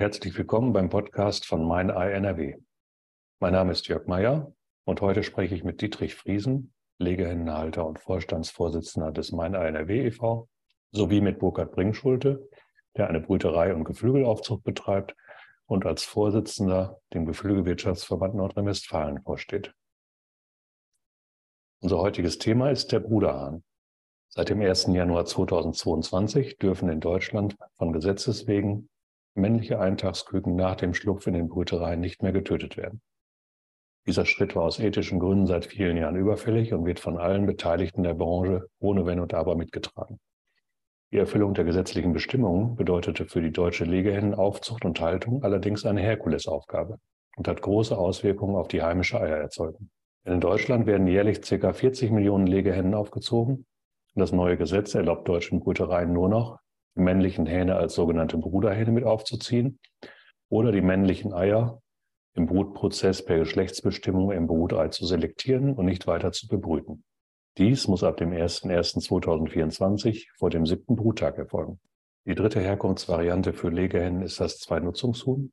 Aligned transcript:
herzlich 0.00 0.34
willkommen 0.38 0.72
beim 0.72 0.88
Podcast 0.88 1.44
von 1.44 1.62
Mein 1.62 1.90
NRW. 1.90 2.56
Mein 3.38 3.52
Name 3.52 3.72
ist 3.72 3.86
Jörg 3.86 4.06
Meyer 4.06 4.50
und 4.84 5.02
heute 5.02 5.22
spreche 5.22 5.54
ich 5.54 5.62
mit 5.62 5.82
Dietrich 5.82 6.14
Friesen, 6.14 6.72
Legehennenhalter 6.96 7.86
und 7.86 7.98
Vorstandsvorsitzender 7.98 9.12
des 9.12 9.30
Mein 9.30 9.52
NRW 9.52 10.06
e.V., 10.06 10.48
sowie 10.90 11.20
mit 11.20 11.38
Burkhard 11.38 11.72
Bringschulte, 11.72 12.48
der 12.96 13.10
eine 13.10 13.20
Brüterei 13.20 13.74
und 13.74 13.84
Geflügelaufzucht 13.84 14.64
betreibt 14.64 15.14
und 15.66 15.84
als 15.84 16.02
Vorsitzender 16.02 16.98
dem 17.12 17.26
Geflügelwirtschaftsverband 17.26 18.34
Nordrhein-Westfalen 18.36 19.20
vorsteht. 19.20 19.74
Unser 21.82 21.98
heutiges 21.98 22.38
Thema 22.38 22.70
ist 22.70 22.90
der 22.92 23.00
Bruderhahn. 23.00 23.64
Seit 24.30 24.48
dem 24.48 24.62
1. 24.62 24.86
Januar 24.86 25.26
2022 25.26 26.56
dürfen 26.56 26.88
in 26.88 27.00
Deutschland 27.00 27.58
von 27.76 27.92
Gesetzes 27.92 28.46
wegen 28.46 28.88
männliche 29.40 29.80
Eintagsküken 29.80 30.56
nach 30.56 30.76
dem 30.76 30.94
Schlupf 30.94 31.26
in 31.26 31.34
den 31.34 31.48
Brütereien 31.48 32.00
nicht 32.00 32.22
mehr 32.22 32.32
getötet 32.32 32.76
werden. 32.76 33.00
Dieser 34.06 34.24
Schritt 34.24 34.56
war 34.56 34.64
aus 34.64 34.78
ethischen 34.78 35.18
Gründen 35.18 35.46
seit 35.46 35.66
vielen 35.66 35.96
Jahren 35.96 36.16
überfällig 36.16 36.72
und 36.72 36.86
wird 36.86 37.00
von 37.00 37.18
allen 37.18 37.46
Beteiligten 37.46 38.02
der 38.02 38.14
Branche 38.14 38.66
ohne 38.78 39.06
Wenn 39.06 39.20
und 39.20 39.34
Aber 39.34 39.56
mitgetragen. 39.56 40.18
Die 41.12 41.18
Erfüllung 41.18 41.54
der 41.54 41.64
gesetzlichen 41.64 42.12
Bestimmungen 42.12 42.76
bedeutete 42.76 43.26
für 43.26 43.42
die 43.42 43.50
deutsche 43.50 43.84
Legehennenaufzucht 43.84 44.84
und 44.84 45.00
Haltung 45.00 45.42
allerdings 45.42 45.84
eine 45.84 46.00
Herkulesaufgabe 46.00 46.98
und 47.36 47.48
hat 47.48 47.62
große 47.62 47.96
Auswirkungen 47.96 48.56
auf 48.56 48.68
die 48.68 48.82
heimische 48.82 49.20
Eiererzeugung. 49.20 49.90
In 50.24 50.40
Deutschland 50.40 50.86
werden 50.86 51.06
jährlich 51.06 51.40
ca. 51.42 51.72
40 51.72 52.10
Millionen 52.10 52.46
Legehennen 52.46 52.94
aufgezogen 52.94 53.66
das 54.14 54.32
neue 54.32 54.56
Gesetz 54.56 54.94
erlaubt 54.94 55.28
deutschen 55.28 55.60
Brütereien 55.60 56.12
nur 56.12 56.28
noch, 56.28 56.59
männlichen 56.94 57.46
Hähne 57.46 57.76
als 57.76 57.94
sogenannte 57.94 58.38
Bruderhähne 58.38 58.92
mit 58.92 59.04
aufzuziehen 59.04 59.78
oder 60.48 60.72
die 60.72 60.82
männlichen 60.82 61.32
Eier 61.32 61.80
im 62.34 62.46
Brutprozess 62.46 63.24
per 63.24 63.38
Geschlechtsbestimmung 63.38 64.32
im 64.32 64.46
Brutei 64.46 64.88
zu 64.88 65.06
selektieren 65.06 65.74
und 65.74 65.86
nicht 65.86 66.06
weiter 66.06 66.32
zu 66.32 66.46
bebrüten. 66.48 67.04
Dies 67.58 67.88
muss 67.88 68.04
ab 68.04 68.16
dem 68.16 68.30
01.01.2024 68.30 70.28
vor 70.38 70.50
dem 70.50 70.66
siebten 70.66 70.96
Bruttag 70.96 71.36
erfolgen. 71.38 71.80
Die 72.26 72.34
dritte 72.34 72.60
Herkunftsvariante 72.60 73.52
für 73.52 73.70
Legehennen 73.70 74.22
ist 74.22 74.40
das 74.40 74.58
Zweinutzungshuhn. 74.58 75.52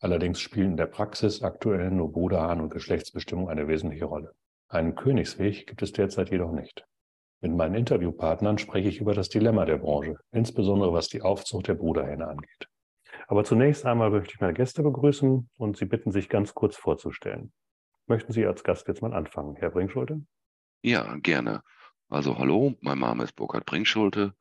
Allerdings 0.00 0.40
spielen 0.40 0.70
in 0.72 0.76
der 0.76 0.86
Praxis 0.86 1.42
aktuell 1.42 1.90
nur 1.90 2.12
Bruderhahn 2.12 2.60
und 2.60 2.70
Geschlechtsbestimmung 2.70 3.48
eine 3.48 3.68
wesentliche 3.68 4.04
Rolle. 4.04 4.32
Einen 4.68 4.94
Königsweg 4.94 5.66
gibt 5.66 5.82
es 5.82 5.92
derzeit 5.92 6.30
jedoch 6.30 6.52
nicht. 6.52 6.86
Mit 7.40 7.54
meinen 7.54 7.76
Interviewpartnern 7.76 8.58
spreche 8.58 8.88
ich 8.88 9.00
über 9.00 9.14
das 9.14 9.28
Dilemma 9.28 9.64
der 9.64 9.78
Branche, 9.78 10.16
insbesondere 10.32 10.92
was 10.92 11.08
die 11.08 11.22
Aufzucht 11.22 11.68
der 11.68 11.74
Bruderhähne 11.74 12.26
angeht. 12.26 12.68
Aber 13.28 13.44
zunächst 13.44 13.86
einmal 13.86 14.10
möchte 14.10 14.34
ich 14.34 14.40
meine 14.40 14.54
Gäste 14.54 14.82
begrüßen 14.82 15.48
und 15.56 15.76
Sie 15.76 15.84
bitten, 15.84 16.10
sich 16.10 16.28
ganz 16.28 16.54
kurz 16.54 16.76
vorzustellen. 16.76 17.52
Möchten 18.06 18.32
Sie 18.32 18.44
als 18.46 18.64
Gast 18.64 18.88
jetzt 18.88 19.02
mal 19.02 19.12
anfangen, 19.12 19.54
Herr 19.56 19.70
Bringschulte? 19.70 20.24
Ja, 20.82 21.16
gerne. 21.16 21.62
Also 22.08 22.38
hallo, 22.38 22.74
mein 22.80 22.98
Name 22.98 23.24
ist 23.24 23.36
Burkhard 23.36 23.66
Bringschulte. 23.66 24.34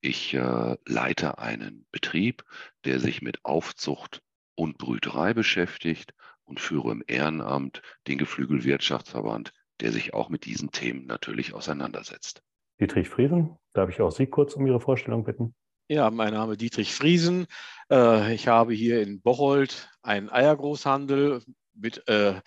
Ich 0.00 0.34
äh, 0.34 0.76
leite 0.86 1.38
einen 1.38 1.86
Betrieb, 1.92 2.44
der 2.84 2.98
sich 2.98 3.20
mit 3.22 3.44
Aufzucht 3.44 4.22
und 4.54 4.78
Brüterei 4.78 5.34
beschäftigt 5.34 6.14
und 6.44 6.58
führe 6.58 6.90
im 6.92 7.04
Ehrenamt 7.06 7.82
den 8.08 8.18
Geflügelwirtschaftsverband 8.18 9.52
der 9.80 9.92
sich 9.92 10.14
auch 10.14 10.28
mit 10.28 10.44
diesen 10.44 10.70
Themen 10.70 11.06
natürlich 11.06 11.54
auseinandersetzt. 11.54 12.42
Dietrich 12.80 13.08
Friesen, 13.08 13.56
darf 13.72 13.90
ich 13.90 14.00
auch 14.00 14.10
Sie 14.10 14.26
kurz 14.26 14.54
um 14.54 14.66
Ihre 14.66 14.80
Vorstellung 14.80 15.24
bitten? 15.24 15.54
Ja, 15.88 16.10
mein 16.10 16.32
Name 16.32 16.52
ist 16.52 16.60
Dietrich 16.60 16.94
Friesen. 16.94 17.46
Äh, 17.90 18.34
ich 18.34 18.48
habe 18.48 18.72
hier 18.72 19.02
in 19.02 19.20
Bocholt 19.20 19.90
einen 20.02 20.30
Eiergroßhandel 20.30 21.42
mit 21.74 22.06
äh, 22.08 22.40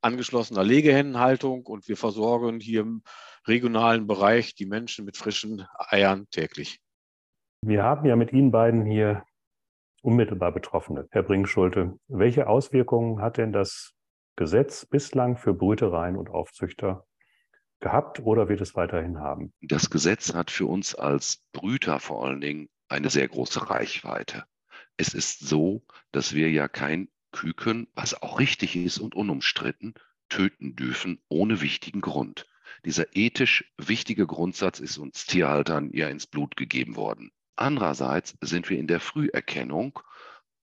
angeschlossener 0.00 0.62
Legehennenhaltung 0.62 1.66
und 1.66 1.88
wir 1.88 1.96
versorgen 1.96 2.60
hier 2.60 2.82
im 2.82 3.02
regionalen 3.46 4.06
Bereich 4.06 4.54
die 4.54 4.66
Menschen 4.66 5.04
mit 5.04 5.16
frischen 5.16 5.66
Eiern 5.76 6.28
täglich. 6.30 6.78
Wir 7.62 7.82
haben 7.82 8.06
ja 8.06 8.16
mit 8.16 8.32
Ihnen 8.32 8.50
beiden 8.50 8.84
hier 8.84 9.24
unmittelbar 10.02 10.52
Betroffene. 10.52 11.08
Herr 11.10 11.22
Bringschulte, 11.22 11.98
welche 12.08 12.46
Auswirkungen 12.46 13.22
hat 13.22 13.38
denn 13.38 13.52
das 13.52 13.94
Gesetz 14.36 14.84
bislang 14.84 15.36
für 15.36 15.54
Brütereien 15.54 16.16
und 16.16 16.28
Aufzüchter 16.28 17.06
gehabt 17.80 18.20
oder 18.20 18.48
wird 18.48 18.60
es 18.60 18.74
weiterhin 18.74 19.18
haben? 19.18 19.52
Das 19.60 19.90
Gesetz 19.90 20.34
hat 20.34 20.50
für 20.50 20.66
uns 20.66 20.94
als 20.94 21.44
Brüter 21.52 22.00
vor 22.00 22.24
allen 22.24 22.40
Dingen 22.40 22.68
eine 22.88 23.10
sehr 23.10 23.28
große 23.28 23.70
Reichweite. 23.70 24.44
Es 24.96 25.14
ist 25.14 25.40
so, 25.40 25.84
dass 26.12 26.34
wir 26.34 26.50
ja 26.50 26.68
kein 26.68 27.08
Küken, 27.30 27.88
was 27.94 28.20
auch 28.22 28.38
richtig 28.38 28.76
ist 28.76 28.98
und 28.98 29.14
unumstritten, 29.14 29.94
töten 30.28 30.76
dürfen 30.76 31.20
ohne 31.28 31.60
wichtigen 31.60 32.00
Grund. 32.00 32.46
Dieser 32.84 33.16
ethisch 33.16 33.72
wichtige 33.78 34.26
Grundsatz 34.26 34.80
ist 34.80 34.98
uns 34.98 35.26
Tierhaltern 35.26 35.90
ja 35.92 36.08
ins 36.08 36.26
Blut 36.26 36.56
gegeben 36.56 36.96
worden. 36.96 37.30
Andererseits 37.56 38.36
sind 38.40 38.68
wir 38.68 38.78
in 38.78 38.88
der 38.88 39.00
Früherkennung 39.00 40.00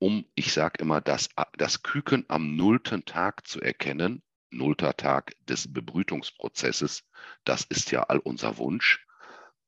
um, 0.02 0.26
ich 0.34 0.52
sage 0.52 0.82
immer, 0.82 1.00
das, 1.00 1.30
das 1.54 1.84
Küken 1.84 2.26
am 2.28 2.56
nullten 2.56 3.06
Tag 3.06 3.46
zu 3.46 3.62
erkennen, 3.62 4.24
nullter 4.50 4.98
Tag 4.98 5.36
des 5.46 5.72
Bebrütungsprozesses, 5.72 7.04
das 7.44 7.66
ist 7.66 7.92
ja 7.92 8.04
all 8.04 8.18
unser 8.18 8.58
Wunsch, 8.58 9.06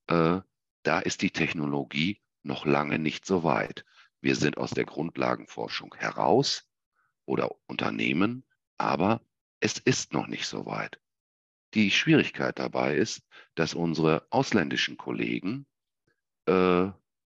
äh, 0.07 0.41
da 0.81 0.99
ist 0.99 1.21
die 1.21 1.29
Technologie 1.29 2.19
noch 2.41 2.65
lange 2.65 2.97
nicht 2.97 3.27
so 3.27 3.43
weit. 3.43 3.85
Wir 4.21 4.35
sind 4.35 4.57
aus 4.57 4.71
der 4.71 4.85
Grundlagenforschung 4.85 5.93
heraus 5.95 6.67
oder 7.25 7.51
Unternehmen, 7.67 8.43
aber 8.79 9.21
es 9.59 9.77
ist 9.77 10.13
noch 10.13 10.25
nicht 10.25 10.47
so 10.47 10.65
weit. 10.65 10.99
Die 11.75 11.91
Schwierigkeit 11.91 12.57
dabei 12.57 12.95
ist, 12.95 13.21
dass 13.53 13.75
unsere 13.75 14.25
ausländischen 14.31 14.97
Kollegen 14.97 15.67
äh, 16.47 16.89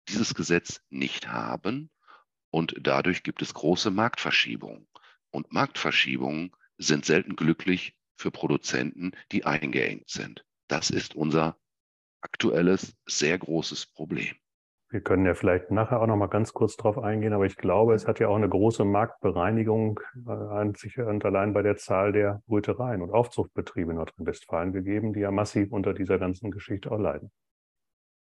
dieses 0.09 0.35
Gesetz 0.35 0.81
nicht 0.89 1.29
haben 1.29 1.89
und 2.51 2.75
dadurch 2.81 3.23
gibt 3.23 3.41
es 3.41 3.53
große 3.53 3.91
Marktverschiebungen. 3.91 4.87
Und 5.31 5.51
Marktverschiebungen 5.53 6.51
sind 6.77 7.05
selten 7.05 7.35
glücklich 7.35 7.95
für 8.15 8.31
Produzenten, 8.31 9.11
die 9.31 9.45
eingeengt 9.45 10.09
sind. 10.09 10.45
Das 10.67 10.89
ist 10.89 11.15
unser 11.15 11.57
aktuelles, 12.21 12.97
sehr 13.05 13.37
großes 13.37 13.87
Problem. 13.87 14.35
Wir 14.91 15.01
können 15.01 15.25
ja 15.25 15.35
vielleicht 15.35 15.69
nachher 15.69 16.01
auch 16.01 16.07
noch 16.07 16.15
mal 16.15 16.27
ganz 16.27 16.51
kurz 16.51 16.75
darauf 16.75 16.97
eingehen, 16.97 17.33
aber 17.33 17.45
ich 17.45 17.57
glaube, 17.57 17.93
es 17.93 18.07
hat 18.07 18.19
ja 18.19 18.27
auch 18.27 18.35
eine 18.35 18.49
große 18.49 18.83
Marktbereinigung 18.85 19.99
äh, 20.27 20.31
einzig 20.31 20.97
und 20.97 21.23
allein 21.23 21.53
bei 21.53 21.61
der 21.61 21.77
Zahl 21.77 22.11
der 22.11 22.41
Brütereien 22.47 23.03
und 23.03 23.11
Aufzuchtbetriebe 23.11 23.91
in 23.91 23.97
Nordrhein-Westfalen 23.97 24.73
gegeben, 24.73 25.13
die 25.13 25.19
ja 25.19 25.29
massiv 25.29 25.71
unter 25.71 25.93
dieser 25.93 26.17
ganzen 26.17 26.49
Geschichte 26.49 26.91
auch 26.91 26.97
leiden. 26.97 27.31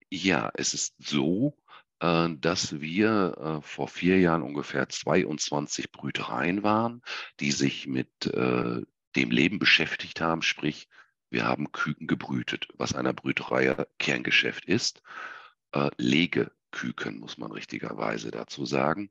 Ja, 0.10 0.52
es 0.54 0.74
ist 0.74 0.96
so, 1.00 1.54
äh, 1.93 1.93
dass 2.04 2.82
wir 2.82 3.38
äh, 3.38 3.62
vor 3.62 3.88
vier 3.88 4.20
Jahren 4.20 4.42
ungefähr 4.42 4.90
22 4.90 5.92
Brütereien 5.92 6.62
waren, 6.62 7.02
die 7.40 7.52
sich 7.52 7.88
mit 7.88 8.26
äh, 8.26 8.82
dem 9.16 9.32
Leben 9.32 9.58
beschäftigt 9.58 10.20
haben, 10.20 10.42
sprich, 10.42 10.90
wir 11.30 11.46
haben 11.46 11.72
Küken 11.72 12.08
gebrütet, 12.08 12.68
was 12.76 12.94
einer 12.94 13.14
Brüterei 13.14 13.86
Kerngeschäft 13.98 14.66
ist. 14.66 15.02
Legeküken, 15.98 17.20
muss 17.20 17.40
man 17.40 17.52
richtigerweise 17.52 18.30
dazu 18.30 18.68
sagen. 18.68 19.10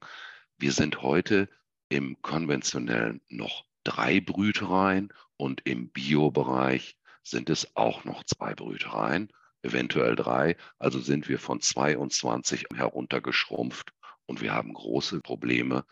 Wir 0.57 0.71
sind 0.71 1.03
heute 1.03 1.49
im 1.89 2.23
konventionellen 2.23 3.21
noch 3.29 3.65
drei 3.83 4.21
Brütereien 4.21 5.13
und 5.37 5.63
im 5.65 5.91
Biobereich 5.91 6.97
sind 7.25 7.51
es 7.51 7.75
auch 7.75 8.05
noch 8.05 8.23
zwei 8.23 8.55
Brütereien 8.55 9.33
eventuell 9.63 10.17
drei. 10.17 10.57
Also 10.79 10.99
sind 10.99 11.29
wir 11.29 11.39
von 11.39 11.61
22 11.61 12.67
heruntergeschrumpft 12.75 13.93
und 14.27 14.43
wir 14.43 14.55
haben 14.55 14.73
große 14.73 15.21
Probleme, 15.21 15.85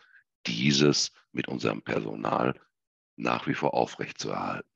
dieses 0.47 1.11
mit 1.31 1.47
unserem 1.47 1.81
Personal 1.81 2.59
nach 3.15 3.47
wie 3.47 3.53
vor 3.53 3.73
aufrechtzuerhalten. 3.73 4.67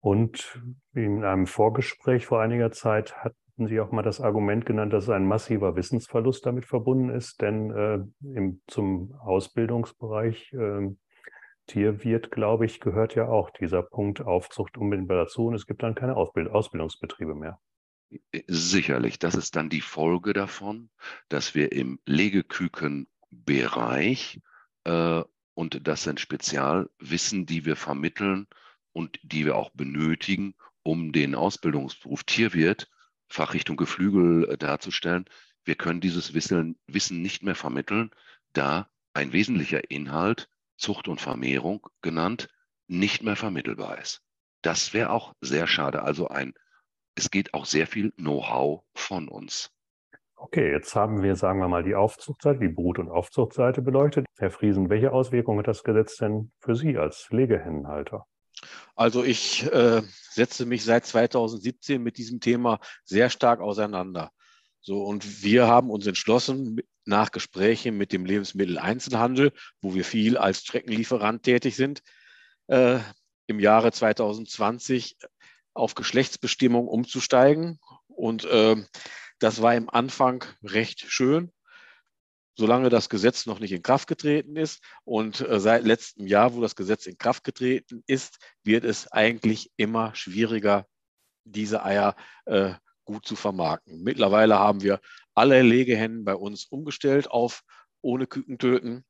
Und 0.00 0.60
in 0.94 1.24
einem 1.24 1.46
Vorgespräch 1.46 2.26
vor 2.26 2.40
einiger 2.40 2.72
Zeit 2.72 3.14
hatten 3.16 3.66
Sie 3.66 3.80
auch 3.80 3.92
mal 3.92 4.02
das 4.02 4.20
Argument 4.20 4.64
genannt, 4.64 4.92
dass 4.92 5.10
ein 5.10 5.26
massiver 5.26 5.76
Wissensverlust 5.76 6.46
damit 6.46 6.64
verbunden 6.64 7.10
ist, 7.10 7.42
denn 7.42 7.70
äh, 7.70 7.98
im, 8.34 8.62
zum 8.66 9.12
Ausbildungsbereich 9.20 10.52
äh, 10.54 10.88
Tierwirt, 11.66 12.30
glaube 12.30 12.64
ich, 12.64 12.80
gehört 12.80 13.14
ja 13.14 13.28
auch 13.28 13.50
dieser 13.50 13.82
Punkt 13.82 14.22
Aufzucht 14.22 14.78
unmittelbar 14.78 15.18
dazu 15.18 15.46
und 15.46 15.54
es 15.54 15.66
gibt 15.66 15.82
dann 15.82 15.94
keine 15.94 16.16
Ausbild 16.16 16.48
Ausbildungsbetriebe 16.48 17.34
mehr. 17.34 17.60
Sicherlich, 18.46 19.18
das 19.18 19.34
ist 19.34 19.56
dann 19.56 19.70
die 19.70 19.80
Folge 19.80 20.32
davon, 20.32 20.90
dass 21.28 21.54
wir 21.54 21.72
im 21.72 21.98
Legekükenbereich, 22.06 24.40
äh, 24.84 25.22
und 25.54 25.86
das 25.86 26.02
sind 26.02 26.20
Spezialwissen, 26.20 27.46
die 27.46 27.64
wir 27.64 27.76
vermitteln 27.76 28.46
und 28.92 29.18
die 29.22 29.44
wir 29.44 29.56
auch 29.56 29.70
benötigen, 29.70 30.54
um 30.82 31.12
den 31.12 31.34
Ausbildungsberuf 31.34 32.24
Tierwirt, 32.24 32.90
Fachrichtung 33.28 33.76
Geflügel 33.76 34.48
äh, 34.48 34.58
darzustellen. 34.58 35.26
Wir 35.64 35.76
können 35.76 36.00
dieses 36.00 36.34
Wissen, 36.34 36.78
Wissen 36.86 37.22
nicht 37.22 37.42
mehr 37.42 37.54
vermitteln, 37.54 38.10
da 38.52 38.90
ein 39.14 39.32
wesentlicher 39.32 39.90
Inhalt, 39.90 40.48
Zucht 40.76 41.08
und 41.08 41.20
Vermehrung 41.20 41.86
genannt, 42.00 42.48
nicht 42.88 43.22
mehr 43.22 43.36
vermittelbar 43.36 43.98
ist. 43.98 44.22
Das 44.62 44.94
wäre 44.94 45.10
auch 45.10 45.34
sehr 45.40 45.66
schade. 45.66 46.02
Also 46.02 46.28
ein, 46.28 46.54
es 47.20 47.30
geht 47.30 47.52
auch 47.52 47.66
sehr 47.66 47.86
viel 47.86 48.12
Know-how 48.12 48.82
von 48.94 49.28
uns. 49.28 49.70
Okay, 50.36 50.72
jetzt 50.72 50.94
haben 50.94 51.22
wir, 51.22 51.36
sagen 51.36 51.60
wir 51.60 51.68
mal, 51.68 51.84
die 51.84 51.94
Aufzuchtseite, 51.94 52.60
die 52.60 52.68
Brut- 52.68 52.98
und 52.98 53.10
Aufzuchtseite 53.10 53.82
beleuchtet. 53.82 54.24
Herr 54.38 54.50
Friesen, 54.50 54.88
welche 54.88 55.12
Auswirkungen 55.12 55.58
hat 55.58 55.68
das 55.68 55.84
Gesetz 55.84 56.16
denn 56.16 56.50
für 56.60 56.74
Sie 56.74 56.96
als 56.96 57.28
Legehennenhalter? 57.30 58.26
Also 58.96 59.22
ich 59.22 59.70
äh, 59.70 60.00
setze 60.30 60.64
mich 60.64 60.82
seit 60.82 61.04
2017 61.04 62.02
mit 62.02 62.16
diesem 62.16 62.40
Thema 62.40 62.80
sehr 63.04 63.28
stark 63.28 63.60
auseinander. 63.60 64.30
So, 64.80 65.02
und 65.04 65.42
wir 65.42 65.66
haben 65.66 65.90
uns 65.90 66.06
entschlossen, 66.06 66.80
nach 67.04 67.32
Gesprächen 67.32 67.98
mit 67.98 68.12
dem 68.12 68.24
Lebensmitteleinzelhandel, 68.24 69.52
wo 69.82 69.94
wir 69.94 70.04
viel 70.04 70.38
als 70.38 70.60
Streckenlieferant 70.60 71.42
tätig 71.42 71.76
sind, 71.76 72.02
äh, 72.68 72.98
im 73.46 73.60
Jahre 73.60 73.92
2020 73.92 75.18
auf 75.74 75.94
Geschlechtsbestimmung 75.94 76.88
umzusteigen. 76.88 77.78
Und 78.08 78.44
äh, 78.44 78.76
das 79.38 79.62
war 79.62 79.74
im 79.74 79.88
Anfang 79.88 80.44
recht 80.62 81.00
schön, 81.08 81.52
solange 82.56 82.90
das 82.90 83.08
Gesetz 83.08 83.46
noch 83.46 83.58
nicht 83.58 83.72
in 83.72 83.82
Kraft 83.82 84.06
getreten 84.06 84.56
ist. 84.56 84.82
Und 85.04 85.40
äh, 85.40 85.60
seit 85.60 85.84
letztem 85.84 86.26
Jahr, 86.26 86.54
wo 86.54 86.60
das 86.60 86.76
Gesetz 86.76 87.06
in 87.06 87.18
Kraft 87.18 87.44
getreten 87.44 88.02
ist, 88.06 88.38
wird 88.62 88.84
es 88.84 89.10
eigentlich 89.10 89.70
immer 89.76 90.14
schwieriger, 90.14 90.86
diese 91.44 91.84
Eier 91.84 92.16
äh, 92.44 92.74
gut 93.04 93.26
zu 93.26 93.34
vermarkten. 93.34 94.02
Mittlerweile 94.02 94.58
haben 94.58 94.82
wir 94.82 95.00
alle 95.34 95.62
Legehennen 95.62 96.24
bei 96.24 96.34
uns 96.34 96.66
umgestellt 96.66 97.30
auf 97.30 97.62
ohne 98.02 98.26
Küken 98.26 98.58
töten. 98.58 99.04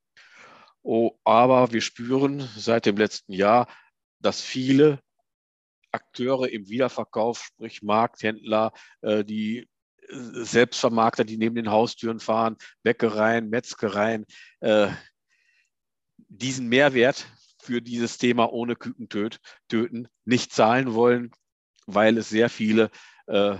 Oh, 0.83 1.19
aber 1.25 1.73
wir 1.73 1.83
spüren 1.83 2.49
seit 2.57 2.87
dem 2.87 2.97
letzten 2.97 3.33
Jahr, 3.33 3.69
dass 4.21 4.41
viele 4.41 5.01
Akteure 5.93 6.49
im 6.49 6.69
Wiederverkauf, 6.69 7.43
sprich 7.43 7.83
Markthändler, 7.83 8.73
äh, 9.03 9.25
die 9.25 9.69
Selbstvermarkter, 10.13 11.25
die 11.25 11.37
neben 11.37 11.55
den 11.55 11.71
Haustüren 11.71 12.21
fahren, 12.21 12.57
Bäckereien, 12.83 13.49
Metzgereien, 13.49 14.27
äh, 14.61 14.89
diesen 16.29 16.69
Mehrwert 16.69 17.27
für 17.63 17.81
dieses 17.81 18.19
Thema 18.19 18.53
ohne 18.53 18.77
Küken 18.77 19.09
töten 19.69 20.09
nicht 20.25 20.53
zahlen 20.53 20.95
wollen, 20.95 21.31
weil 21.87 22.19
es 22.19 22.29
sehr 22.29 22.49
viele 22.49 22.91
äh, 23.27 23.57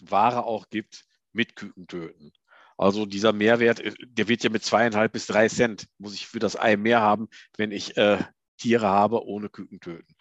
Ware 0.00 0.44
auch 0.44 0.68
gibt 0.70 1.04
mit 1.32 1.56
Küken 1.56 1.86
töten. 1.86 2.32
Also 2.76 3.04
dieser 3.04 3.32
Mehrwert, 3.32 3.80
äh, 3.80 3.92
der 4.06 4.28
wird 4.28 4.44
ja 4.44 4.50
mit 4.50 4.64
zweieinhalb 4.64 5.12
bis 5.12 5.26
drei 5.26 5.48
Cent, 5.48 5.86
muss 5.98 6.14
ich 6.14 6.26
für 6.26 6.38
das 6.38 6.56
Ei 6.58 6.76
mehr 6.76 7.00
haben, 7.00 7.28
wenn 7.56 7.72
ich 7.72 7.96
äh, 7.96 8.22
Tiere 8.56 8.88
habe 8.88 9.24
ohne 9.24 9.48
Küken 9.48 9.80
töten. 9.80 10.14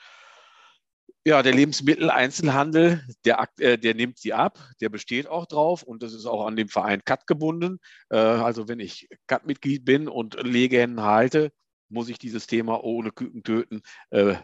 Ja, 1.25 1.43
der 1.43 1.53
Lebensmitteleinzelhandel, 1.53 3.05
der, 3.25 3.47
äh, 3.59 3.77
der 3.77 3.93
nimmt 3.93 4.17
sie 4.17 4.33
ab, 4.33 4.57
der 4.79 4.89
besteht 4.89 5.27
auch 5.27 5.45
drauf 5.45 5.83
und 5.83 6.01
das 6.01 6.13
ist 6.13 6.25
auch 6.25 6.45
an 6.45 6.55
dem 6.55 6.69
Verein 6.69 7.03
CAT 7.03 7.27
gebunden. 7.27 7.79
Äh, 8.09 8.17
also 8.17 8.67
wenn 8.67 8.79
ich 8.79 9.09
CAT-Mitglied 9.27 9.83
bin 9.83 10.07
und 10.07 10.41
Legehennen 10.41 11.01
halte, 11.01 11.51
muss 11.89 12.07
ich 12.07 12.19
dieses 12.19 12.47
Thema 12.47 12.83
ohne 12.83 13.11
Küken 13.11 13.43
töten 13.43 13.81
äh, 14.11 14.35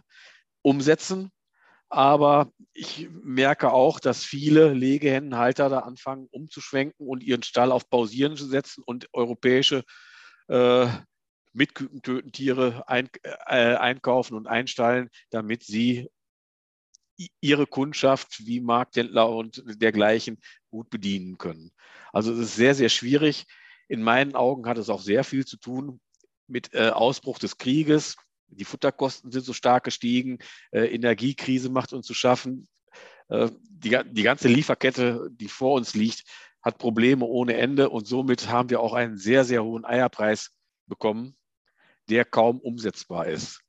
umsetzen. 0.64 1.32
Aber 1.90 2.52
ich 2.74 3.08
merke 3.10 3.72
auch, 3.72 4.00
dass 4.00 4.26
viele 4.26 4.74
Legehennenhalter 4.74 5.70
da 5.70 5.80
anfangen 5.80 6.28
umzuschwenken 6.32 7.08
und 7.08 7.24
ihren 7.24 7.44
Stall 7.44 7.72
auf 7.72 7.90
Pausieren 7.90 8.36
zu 8.36 8.48
setzen 8.48 8.84
und 8.86 9.08
europäische 9.14 9.84
äh, 10.50 10.88
mit 11.54 11.74
Kükentötentiere 11.74 12.84
ein, 12.88 13.08
äh, 13.24 13.76
einkaufen 13.76 14.36
und 14.36 14.48
einstallen, 14.48 15.10
damit 15.30 15.64
sie 15.64 16.10
ihre 17.40 17.68
Kundschaft 17.68 18.46
wie 18.46 18.60
Markthändler 18.60 19.30
und 19.30 19.64
dergleichen 19.82 20.40
gut 20.70 20.90
bedienen 20.90 21.38
können. 21.38 21.72
Also 22.12 22.34
es 22.34 22.40
ist 22.40 22.56
sehr, 22.56 22.76
sehr 22.76 22.90
schwierig. 22.90 23.46
In 23.88 24.02
meinen 24.02 24.36
Augen 24.36 24.68
hat 24.68 24.78
es 24.78 24.90
auch 24.90 25.02
sehr 25.02 25.24
viel 25.24 25.46
zu 25.46 25.58
tun 25.58 26.00
mit 26.48 26.74
äh, 26.74 26.90
Ausbruch 26.90 27.40
des 27.40 27.58
Krieges. 27.58 28.16
Die 28.48 28.66
Futterkosten 28.66 29.32
sind 29.32 29.46
so 29.46 29.54
stark 29.54 29.84
gestiegen. 29.84 30.40
Äh, 30.72 30.94
Energiekrise 30.94 31.70
macht 31.70 31.94
uns 31.94 32.06
zu 32.06 32.14
schaffen. 32.14 32.68
Äh, 33.30 33.50
die, 33.70 33.98
die 34.12 34.24
ganze 34.24 34.48
Lieferkette, 34.48 35.30
die 35.32 35.48
vor 35.48 35.74
uns 35.74 35.94
liegt, 35.94 36.24
hat 36.62 36.78
Probleme 36.78 37.26
ohne 37.26 37.56
Ende. 37.56 37.90
Und 37.90 38.08
somit 38.08 38.50
haben 38.50 38.70
wir 38.70 38.80
auch 38.80 38.94
einen 38.94 39.18
sehr, 39.18 39.46
sehr 39.46 39.64
hohen 39.64 39.86
Eierpreis 39.86 40.52
bekommen, 40.88 41.36
der 42.10 42.26
kaum 42.26 42.60
umsetzbar 42.60 43.28
ist. 43.28 43.62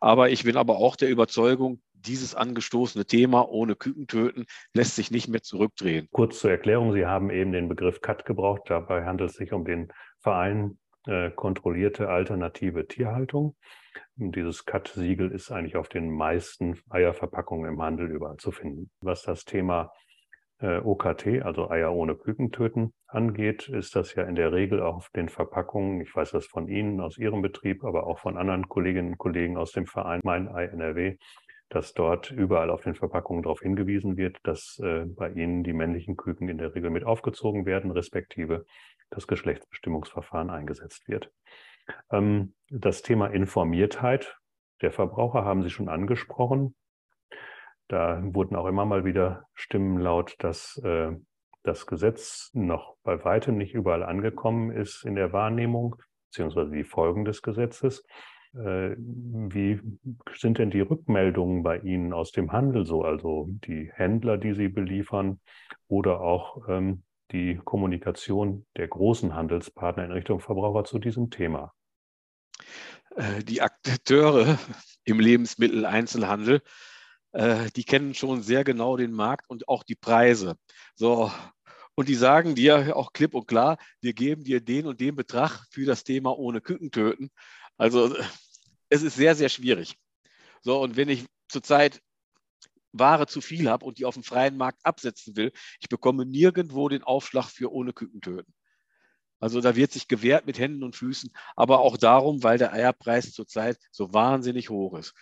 Aber 0.00 0.30
ich 0.30 0.44
bin 0.44 0.56
aber 0.56 0.78
auch 0.78 0.96
der 0.96 1.10
Überzeugung, 1.10 1.82
dieses 2.00 2.34
angestoßene 2.34 3.04
Thema 3.04 3.48
ohne 3.48 3.76
Küken 3.76 4.06
töten 4.06 4.46
lässt 4.74 4.96
sich 4.96 5.10
nicht 5.10 5.28
mehr 5.28 5.42
zurückdrehen. 5.42 6.08
Kurz 6.12 6.40
zur 6.40 6.50
Erklärung, 6.50 6.92
Sie 6.92 7.06
haben 7.06 7.30
eben 7.30 7.52
den 7.52 7.68
Begriff 7.68 8.00
CAT 8.00 8.24
gebraucht. 8.24 8.62
Dabei 8.66 9.04
handelt 9.04 9.30
es 9.30 9.36
sich 9.36 9.52
um 9.52 9.64
den 9.64 9.92
Verein 10.18 10.78
äh, 11.06 11.30
kontrollierte 11.30 12.08
alternative 12.08 12.86
Tierhaltung. 12.86 13.56
Dieses 14.16 14.66
CAT-Siegel 14.66 15.32
ist 15.32 15.50
eigentlich 15.50 15.76
auf 15.76 15.88
den 15.88 16.10
meisten 16.10 16.78
Eierverpackungen 16.90 17.72
im 17.72 17.82
Handel 17.82 18.10
überall 18.10 18.36
zu 18.36 18.52
finden. 18.52 18.90
Was 19.00 19.22
das 19.22 19.44
Thema 19.44 19.92
äh, 20.60 20.78
OKT, 20.78 21.42
also 21.42 21.70
Eier 21.70 21.92
ohne 21.92 22.14
Küken 22.14 22.52
töten, 22.52 22.92
angeht, 23.06 23.68
ist 23.68 23.96
das 23.96 24.14
ja 24.14 24.24
in 24.24 24.34
der 24.34 24.52
Regel 24.52 24.82
auf 24.82 25.08
den 25.10 25.28
Verpackungen, 25.28 26.00
ich 26.00 26.14
weiß 26.14 26.32
das 26.32 26.46
von 26.46 26.68
Ihnen 26.68 27.00
aus 27.00 27.18
Ihrem 27.18 27.42
Betrieb, 27.42 27.82
aber 27.82 28.06
auch 28.06 28.18
von 28.18 28.36
anderen 28.36 28.68
Kolleginnen 28.68 29.12
und 29.12 29.18
Kollegen 29.18 29.56
aus 29.56 29.72
dem 29.72 29.86
Verein 29.86 30.20
Mein 30.22 30.48
Ei 30.48 30.66
NRW, 30.66 31.16
dass 31.70 31.94
dort 31.94 32.30
überall 32.30 32.68
auf 32.68 32.82
den 32.82 32.94
Verpackungen 32.94 33.44
darauf 33.44 33.60
hingewiesen 33.60 34.16
wird, 34.16 34.38
dass 34.42 34.78
äh, 34.82 35.06
bei 35.06 35.30
ihnen 35.30 35.62
die 35.62 35.72
männlichen 35.72 36.16
Küken 36.16 36.48
in 36.48 36.58
der 36.58 36.74
Regel 36.74 36.90
mit 36.90 37.04
aufgezogen 37.04 37.64
werden, 37.64 37.92
respektive 37.92 38.66
das 39.08 39.26
Geschlechtsbestimmungsverfahren 39.26 40.50
eingesetzt 40.50 41.08
wird. 41.08 41.32
Ähm, 42.10 42.54
das 42.68 43.02
Thema 43.02 43.28
Informiertheit 43.28 44.36
der 44.82 44.92
Verbraucher 44.92 45.44
haben 45.44 45.62
Sie 45.62 45.70
schon 45.70 45.88
angesprochen. 45.88 46.74
Da 47.88 48.20
wurden 48.22 48.56
auch 48.56 48.66
immer 48.66 48.84
mal 48.84 49.04
wieder 49.04 49.44
Stimmen 49.54 49.98
laut, 49.98 50.36
dass 50.38 50.80
äh, 50.84 51.12
das 51.62 51.86
Gesetz 51.86 52.50
noch 52.52 52.96
bei 53.02 53.24
weitem 53.24 53.56
nicht 53.56 53.74
überall 53.74 54.02
angekommen 54.02 54.70
ist 54.70 55.04
in 55.04 55.14
der 55.14 55.32
Wahrnehmung, 55.32 55.96
beziehungsweise 56.28 56.70
die 56.70 56.84
Folgen 56.84 57.24
des 57.24 57.42
Gesetzes. 57.42 58.04
Äh, 58.54 58.96
wie 58.96 59.80
sind 60.36 60.58
denn 60.58 60.70
die 60.70 60.80
Rückmeldungen 60.80 61.62
bei 61.62 61.78
Ihnen 61.78 62.12
aus 62.12 62.32
dem 62.32 62.52
Handel 62.52 62.84
so, 62.84 63.02
also 63.02 63.48
die 63.48 63.90
Händler, 63.92 64.38
die 64.38 64.54
Sie 64.54 64.68
beliefern 64.68 65.40
oder 65.86 66.20
auch 66.20 66.68
ähm, 66.68 67.04
die 67.30 67.60
Kommunikation 67.64 68.66
der 68.76 68.88
großen 68.88 69.34
Handelspartner 69.34 70.04
in 70.04 70.12
Richtung 70.12 70.40
Verbraucher 70.40 70.84
zu 70.84 70.98
diesem 70.98 71.30
Thema? 71.30 71.72
Äh, 73.14 73.44
die 73.44 73.62
Akteure 73.62 74.58
im 75.04 75.20
Lebensmitteleinzelhandel, 75.20 76.60
äh, 77.32 77.70
die 77.76 77.84
kennen 77.84 78.14
schon 78.14 78.42
sehr 78.42 78.64
genau 78.64 78.96
den 78.96 79.12
Markt 79.12 79.48
und 79.48 79.68
auch 79.68 79.84
die 79.84 79.94
Preise. 79.94 80.56
So, 80.96 81.30
und 81.94 82.08
die 82.08 82.14
sagen 82.14 82.54
dir 82.54 82.96
auch 82.96 83.12
klipp 83.12 83.34
und 83.34 83.46
klar, 83.46 83.76
wir 84.00 84.12
geben 84.12 84.42
dir 84.42 84.60
den 84.60 84.86
und 84.86 85.00
den 85.00 85.16
Betrag 85.16 85.66
für 85.70 85.84
das 85.84 86.02
Thema 86.02 86.36
ohne 86.36 86.60
Küken 86.60 86.90
töten. 86.90 87.30
Also 87.80 88.14
es 88.90 89.02
ist 89.02 89.16
sehr, 89.16 89.34
sehr 89.34 89.48
schwierig. 89.48 89.96
So, 90.62 90.80
und 90.80 90.96
wenn 90.96 91.08
ich 91.08 91.24
zurzeit 91.48 92.02
Ware 92.92 93.26
zu 93.26 93.40
viel 93.40 93.70
habe 93.70 93.86
und 93.86 93.98
die 93.98 94.04
auf 94.04 94.14
dem 94.14 94.22
freien 94.22 94.56
Markt 94.56 94.84
absetzen 94.84 95.36
will, 95.36 95.52
ich 95.80 95.88
bekomme 95.88 96.26
nirgendwo 96.26 96.88
den 96.88 97.02
Aufschlag 97.02 97.46
für 97.46 97.72
ohne 97.72 97.92
Küken 97.92 98.20
töten. 98.20 98.52
Also 99.38 99.62
da 99.62 99.74
wird 99.74 99.92
sich 99.92 100.06
gewehrt 100.06 100.44
mit 100.44 100.58
Händen 100.58 100.82
und 100.82 100.96
Füßen, 100.96 101.32
aber 101.56 101.80
auch 101.80 101.96
darum, 101.96 102.42
weil 102.42 102.58
der 102.58 102.74
Eierpreis 102.74 103.32
zurzeit 103.32 103.78
so 103.90 104.12
wahnsinnig 104.12 104.68
hoch 104.68 104.98
ist. 104.98 105.14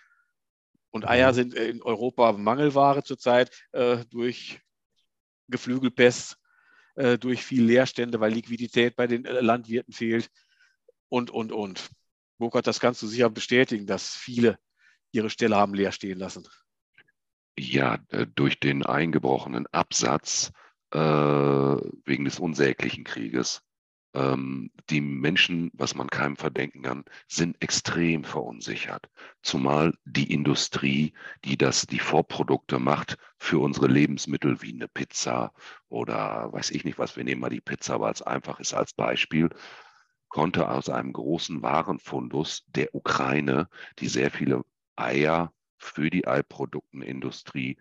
Und 0.91 1.07
Eier 1.07 1.31
mhm. 1.31 1.35
sind 1.35 1.55
in 1.55 1.83
Europa 1.83 2.33
Mangelware 2.33 3.05
zurzeit 3.05 3.53
äh, 3.71 4.05
durch 4.07 4.61
Geflügelpest, 5.49 6.37
äh, 6.97 7.19
durch 7.19 7.45
viel 7.45 7.63
Leerstände, 7.63 8.19
weil 8.19 8.33
Liquidität 8.33 8.97
bei 8.97 9.07
den 9.07 9.25
äh, 9.25 9.41
Landwirten 9.41 9.93
fehlt 9.93 10.29
und, 11.09 11.31
und, 11.31 11.53
und. 11.53 11.89
Burkhard, 12.39 12.67
das 12.67 12.81
kannst 12.81 13.03
du 13.03 13.07
sicher 13.07 13.31
bestätigen, 13.31 13.87
dass 13.87 14.15
viele 14.15 14.59
ihre 15.13 15.31
Stelle 15.31 15.57
haben 15.57 15.75
leer 15.75 15.93
stehen 15.93 16.19
lassen. 16.19 16.47
Ja, 17.59 17.99
äh, 18.09 18.27
durch 18.27 18.61
den 18.61 18.87
eingebrochenen 18.87 19.67
Absatz 19.69 20.53
äh, 20.93 20.99
wegen 20.99 22.25
des 22.25 22.39
unsäglichen 22.39 23.05
Krieges. 23.05 23.63
Ähm, 24.15 24.71
die 24.89 25.03
Menschen, 25.03 25.71
was 25.75 25.95
man 25.95 26.09
keinem 26.09 26.37
verdenken 26.37 26.83
kann, 26.83 27.05
sind 27.27 27.61
extrem 27.61 28.25
verunsichert. 28.25 29.11
Zumal 29.43 29.93
die 30.05 30.33
Industrie, 30.33 31.13
die 31.45 31.59
das, 31.59 31.87
die 31.87 31.99
Vorprodukte 31.99 32.79
macht 32.79 33.19
für 33.39 33.59
unsere 33.59 33.87
Lebensmittel 33.87 34.63
wie 34.63 34.73
eine 34.73 34.89
Pizza 34.89 35.53
oder 35.89 36.51
weiß 36.53 36.71
ich 36.71 36.85
nicht 36.85 36.99
was, 36.99 37.17
wir 37.17 37.25
nehmen 37.25 37.41
mal 37.43 37.51
die 37.51 37.61
Pizza, 37.61 38.01
weil 38.01 38.13
es 38.13 38.23
einfach 38.23 38.61
ist 38.61 38.73
als 38.73 38.95
Beispiel 38.95 39.51
konnte 40.29 40.69
aus 40.69 40.89
einem 40.89 41.13
großen 41.13 41.63
Warenfundus 41.63 42.65
der 42.69 42.95
Ukraine, 42.95 43.69
die 43.99 44.09
sehr 44.09 44.31
viele 44.31 44.65
Eier 44.97 45.53
für 45.79 46.11
die 46.11 46.27
Eiproduktenindustrie 46.27 47.79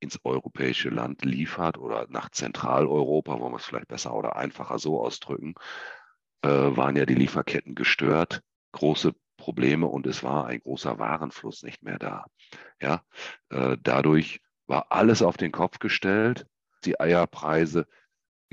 ins 0.00 0.20
europäische 0.24 0.90
Land 0.90 1.24
liefert 1.24 1.78
oder 1.78 2.06
nach 2.08 2.30
Zentraleuropa, 2.30 3.40
wollen 3.40 3.52
wir 3.52 3.56
es 3.56 3.64
vielleicht 3.64 3.88
besser 3.88 4.14
oder 4.14 4.36
einfacher 4.36 4.78
so 4.78 5.02
ausdrücken, 5.02 5.54
äh, 6.42 6.48
waren 6.48 6.96
ja 6.96 7.04
die 7.04 7.14
Lieferketten 7.14 7.74
gestört, 7.74 8.42
große 8.72 9.14
Probleme 9.36 9.86
und 9.86 10.06
es 10.06 10.22
war 10.22 10.46
ein 10.46 10.60
großer 10.60 10.98
Warenfluss 10.98 11.62
nicht 11.62 11.82
mehr 11.82 11.98
da. 11.98 12.26
Ja, 12.80 13.02
äh, 13.50 13.76
dadurch 13.82 14.40
war 14.66 14.92
alles 14.92 15.22
auf 15.22 15.36
den 15.36 15.52
Kopf 15.52 15.78
gestellt. 15.78 16.46
Die 16.84 17.00
Eierpreise 17.00 17.86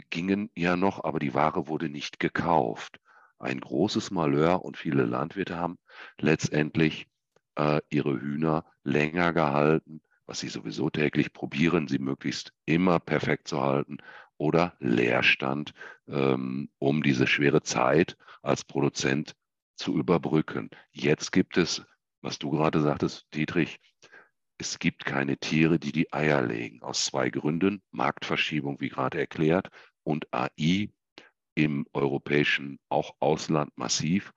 gingen 0.10 0.50
ja 0.56 0.75
noch, 0.75 1.04
aber 1.04 1.20
die 1.20 1.34
Ware 1.34 1.68
wurde 1.68 1.90
nicht 1.90 2.20
gekauft. 2.20 3.00
Ein 3.39 3.60
großes 3.60 4.12
Malheur 4.12 4.63
und 4.63 4.77
viele 4.77 5.04
Landwirte 5.06 5.58
haben 5.58 5.77
letztendlich 6.20 7.08
äh, 7.56 7.82
ihre 7.89 8.20
Hühner 8.20 8.65
länger 8.84 9.34
gehalten, 9.34 10.01
was 10.25 10.39
sie 10.39 10.50
sowieso 10.50 10.89
täglich 10.89 11.34
probieren, 11.34 11.88
sie 11.88 12.00
möglichst 12.00 12.54
immer 12.65 13.00
perfekt 13.00 13.48
zu 13.48 13.62
halten, 13.62 13.98
oder 14.38 14.75
Leerstand, 14.80 15.74
ähm, 16.08 16.70
um 16.77 17.04
diese 17.04 17.27
schwere 17.27 17.62
Zeit 17.62 18.18
als 18.42 18.63
Produzent 18.65 19.36
zu 19.75 19.98
überbrücken. 19.98 20.70
Jetzt 20.92 21.32
gibt 21.32 21.58
es, 21.58 21.86
was 22.22 22.39
du 22.39 22.51
gerade 22.51 22.82
sagtest, 22.82 23.27
Dietrich, 23.34 23.80
es 24.58 24.80
gibt 24.80 25.06
keine 25.06 25.38
Tiere, 25.38 25.80
die 25.80 25.92
die 25.92 26.13
Eier 26.13 26.42
legen. 26.42 26.82
Aus 26.82 27.06
zwei 27.06 27.30
Gründen. 27.30 27.82
Marktverschiebung, 27.92 28.80
wie 28.80 28.89
gerade 28.89 29.20
erklärt, 29.20 29.70
und 30.04 30.27
AI 30.34 30.89
im 31.56 31.88
europäischen, 31.94 32.80
auch 32.90 33.16
Ausland 33.20 33.72
massiv. 33.78 34.34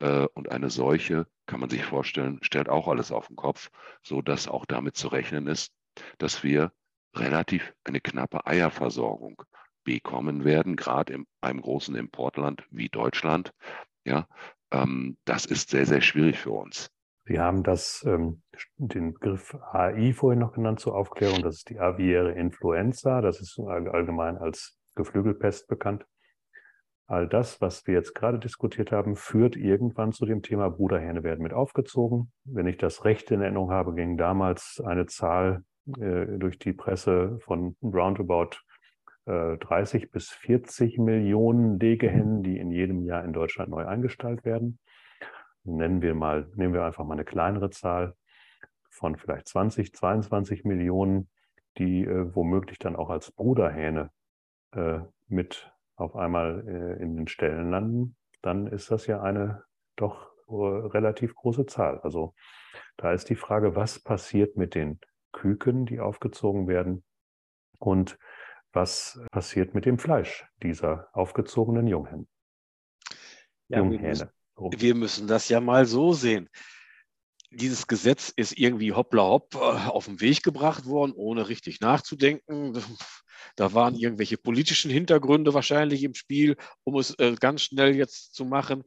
Äh, 0.00 0.26
und 0.34 0.50
eine 0.50 0.70
Seuche, 0.70 1.26
kann 1.46 1.60
man 1.60 1.70
sich 1.70 1.84
vorstellen, 1.84 2.38
stellt 2.42 2.68
auch 2.68 2.88
alles 2.88 3.12
auf 3.12 3.28
den 3.28 3.36
Kopf, 3.36 3.70
sodass 4.02 4.48
auch 4.48 4.64
damit 4.64 4.96
zu 4.96 5.08
rechnen 5.08 5.46
ist, 5.46 5.72
dass 6.18 6.42
wir 6.42 6.72
relativ 7.14 7.74
eine 7.84 8.00
knappe 8.00 8.46
Eierversorgung 8.46 9.42
bekommen 9.84 10.44
werden, 10.44 10.76
gerade 10.76 11.12
in 11.12 11.26
einem 11.40 11.60
großen 11.60 11.94
Importland 11.94 12.66
wie 12.70 12.88
Deutschland. 12.88 13.52
Ja, 14.04 14.26
ähm, 14.72 15.16
das 15.24 15.44
ist 15.44 15.70
sehr, 15.70 15.86
sehr 15.86 16.00
schwierig 16.00 16.38
für 16.38 16.52
uns. 16.52 16.90
Sie 17.24 17.38
haben 17.38 17.62
das, 17.62 18.04
ähm, 18.06 18.42
den 18.78 19.14
Begriff 19.14 19.54
AI 19.72 20.12
vorhin 20.12 20.40
noch 20.40 20.54
genannt 20.54 20.80
zur 20.80 20.96
Aufklärung. 20.96 21.42
Das 21.42 21.56
ist 21.56 21.70
die 21.70 21.78
aviäre 21.78 22.32
Influenza. 22.32 23.20
Das 23.20 23.40
ist 23.40 23.58
allgemein 23.60 24.38
als 24.38 24.76
Geflügelpest 24.96 25.68
bekannt. 25.68 26.04
All 27.06 27.28
das, 27.28 27.60
was 27.60 27.86
wir 27.86 27.94
jetzt 27.94 28.14
gerade 28.14 28.38
diskutiert 28.38 28.92
haben, 28.92 29.16
führt 29.16 29.56
irgendwann 29.56 30.12
zu 30.12 30.24
dem 30.24 30.42
Thema 30.42 30.70
Bruderhähne 30.70 31.22
werden 31.22 31.42
mit 31.42 31.52
aufgezogen. 31.52 32.32
Wenn 32.44 32.66
ich 32.66 32.78
das 32.78 33.04
recht 33.04 33.30
in 33.30 33.42
Erinnerung 33.42 33.70
habe, 33.70 33.94
ging 33.94 34.16
damals 34.16 34.82
eine 34.84 35.06
Zahl 35.06 35.64
äh, 35.98 36.26
durch 36.38 36.58
die 36.58 36.72
Presse 36.72 37.38
von 37.40 37.76
roundabout 37.82 38.56
äh, 39.26 39.58
30 39.58 40.10
bis 40.10 40.30
40 40.30 40.98
Millionen 40.98 41.78
Legehennen, 41.78 42.42
die 42.42 42.58
in 42.58 42.70
jedem 42.70 43.04
Jahr 43.04 43.24
in 43.24 43.32
Deutschland 43.32 43.70
neu 43.70 43.84
eingestellt 43.86 44.44
werden. 44.44 44.78
Nennen 45.64 46.02
wir 46.02 46.14
mal, 46.14 46.48
nehmen 46.54 46.74
wir 46.74 46.84
einfach 46.84 47.04
mal 47.04 47.14
eine 47.14 47.24
kleinere 47.24 47.70
Zahl 47.70 48.14
von 48.90 49.16
vielleicht 49.16 49.48
20, 49.48 49.92
22 49.92 50.64
Millionen, 50.64 51.28
die 51.78 52.04
äh, 52.04 52.34
womöglich 52.34 52.78
dann 52.78 52.96
auch 52.96 53.10
als 53.10 53.32
Bruderhähne 53.32 54.10
äh, 54.72 55.00
mit 55.28 55.71
auf 56.02 56.16
einmal 56.16 56.64
äh, 56.66 57.02
in 57.02 57.16
den 57.16 57.28
Stellen 57.28 57.70
landen, 57.70 58.16
dann 58.42 58.66
ist 58.66 58.90
das 58.90 59.06
ja 59.06 59.22
eine 59.22 59.64
doch 59.96 60.32
äh, 60.48 60.52
relativ 60.52 61.34
große 61.34 61.66
Zahl. 61.66 62.00
Also 62.00 62.34
da 62.96 63.12
ist 63.12 63.28
die 63.28 63.36
Frage, 63.36 63.76
was 63.76 64.00
passiert 64.00 64.56
mit 64.56 64.74
den 64.74 65.00
Küken, 65.32 65.86
die 65.86 66.00
aufgezogen 66.00 66.68
werden 66.68 67.04
und 67.78 68.18
was 68.72 69.20
passiert 69.30 69.74
mit 69.74 69.84
dem 69.84 69.98
Fleisch 69.98 70.46
dieser 70.62 71.08
aufgezogenen 71.12 71.86
Junghennen. 71.86 72.28
Ja, 73.68 73.78
Junghähne. 73.78 74.02
Wir 74.02 74.08
müssen, 74.08 74.80
wir 74.80 74.94
müssen 74.94 75.26
das 75.26 75.48
ja 75.48 75.60
mal 75.60 75.86
so 75.86 76.12
sehen 76.12 76.48
dieses 77.54 77.86
Gesetz 77.86 78.32
ist 78.34 78.58
irgendwie 78.58 78.92
hoppla 78.92 79.22
hopp 79.22 79.54
äh, 79.54 79.58
auf 79.58 80.06
den 80.06 80.20
Weg 80.20 80.42
gebracht 80.42 80.86
worden, 80.86 81.12
ohne 81.12 81.48
richtig 81.48 81.80
nachzudenken. 81.80 82.74
Da 83.56 83.74
waren 83.74 83.96
irgendwelche 83.96 84.36
politischen 84.36 84.88
Hintergründe 84.88 85.52
wahrscheinlich 85.52 86.04
im 86.04 86.14
Spiel, 86.14 86.56
um 86.84 86.96
es 86.96 87.18
äh, 87.18 87.34
ganz 87.34 87.62
schnell 87.62 87.96
jetzt 87.96 88.34
zu 88.34 88.44
machen. 88.44 88.84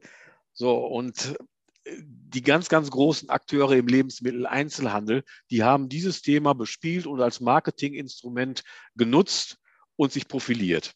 So, 0.54 0.78
und 0.78 1.36
äh, 1.84 1.94
die 2.02 2.40
ganz, 2.40 2.70
ganz 2.70 2.90
großen 2.90 3.28
Akteure 3.28 3.72
im 3.72 3.86
Lebensmitteleinzelhandel, 3.86 5.24
die 5.50 5.62
haben 5.62 5.90
dieses 5.90 6.22
Thema 6.22 6.54
bespielt 6.54 7.06
und 7.06 7.20
als 7.20 7.40
Marketinginstrument 7.40 8.62
genutzt 8.94 9.58
und 9.96 10.10
sich 10.10 10.26
profiliert. 10.26 10.94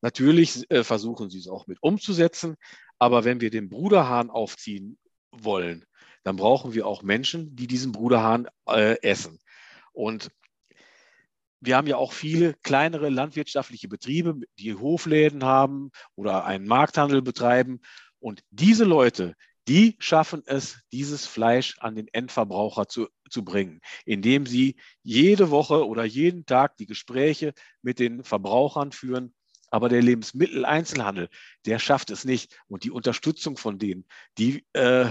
Natürlich 0.00 0.64
versuchen 0.82 1.30
sie 1.30 1.38
es 1.38 1.48
auch 1.48 1.66
mit 1.66 1.78
umzusetzen, 1.82 2.54
aber 2.98 3.24
wenn 3.24 3.40
wir 3.40 3.50
den 3.50 3.68
Bruderhahn 3.68 4.30
aufziehen 4.30 4.98
wollen, 5.32 5.84
dann 6.24 6.36
brauchen 6.36 6.74
wir 6.74 6.86
auch 6.86 7.02
Menschen, 7.02 7.54
die 7.56 7.66
diesen 7.66 7.92
Bruderhahn 7.92 8.48
äh, 8.68 9.00
essen. 9.02 9.38
Und 9.92 10.30
wir 11.60 11.76
haben 11.76 11.86
ja 11.86 11.96
auch 11.96 12.12
viele 12.12 12.54
kleinere 12.62 13.08
landwirtschaftliche 13.08 13.88
Betriebe, 13.88 14.40
die 14.58 14.74
Hofläden 14.74 15.44
haben 15.44 15.90
oder 16.16 16.44
einen 16.44 16.66
Markthandel 16.66 17.22
betreiben. 17.22 17.80
Und 18.18 18.42
diese 18.50 18.84
Leute, 18.84 19.34
die 19.68 19.96
schaffen 20.00 20.42
es, 20.46 20.80
dieses 20.90 21.26
Fleisch 21.26 21.76
an 21.78 21.94
den 21.94 22.08
Endverbraucher 22.08 22.88
zu, 22.88 23.08
zu 23.30 23.44
bringen, 23.44 23.80
indem 24.04 24.44
sie 24.44 24.76
jede 25.02 25.50
Woche 25.50 25.86
oder 25.86 26.04
jeden 26.04 26.46
Tag 26.46 26.76
die 26.78 26.86
Gespräche 26.86 27.54
mit 27.80 28.00
den 28.00 28.24
Verbrauchern 28.24 28.90
führen. 28.90 29.32
Aber 29.70 29.88
der 29.88 30.02
Lebensmitteleinzelhandel, 30.02 31.28
der 31.64 31.78
schafft 31.78 32.10
es 32.10 32.24
nicht. 32.24 32.60
Und 32.66 32.84
die 32.84 32.90
Unterstützung 32.90 33.56
von 33.56 33.78
denen, 33.78 34.04
die 34.36 34.66
äh, 34.72 35.06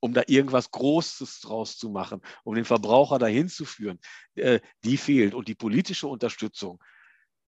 um 0.00 0.12
da 0.12 0.22
irgendwas 0.26 0.70
Großes 0.70 1.40
draus 1.40 1.76
zu 1.76 1.90
machen, 1.90 2.20
um 2.44 2.54
den 2.54 2.64
Verbraucher 2.64 3.18
dahin 3.18 3.48
zu 3.48 3.64
führen, 3.64 3.98
äh, 4.34 4.60
die 4.84 4.96
fehlt. 4.96 5.34
Und 5.34 5.48
die 5.48 5.54
politische 5.54 6.08
Unterstützung, 6.08 6.82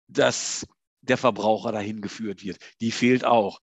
dass 0.08 0.68
der 1.02 1.18
Verbraucher 1.18 1.72
dahin 1.72 2.02
geführt 2.02 2.44
wird, 2.44 2.60
die 2.80 2.92
fehlt 2.92 3.26
auch. 3.26 3.60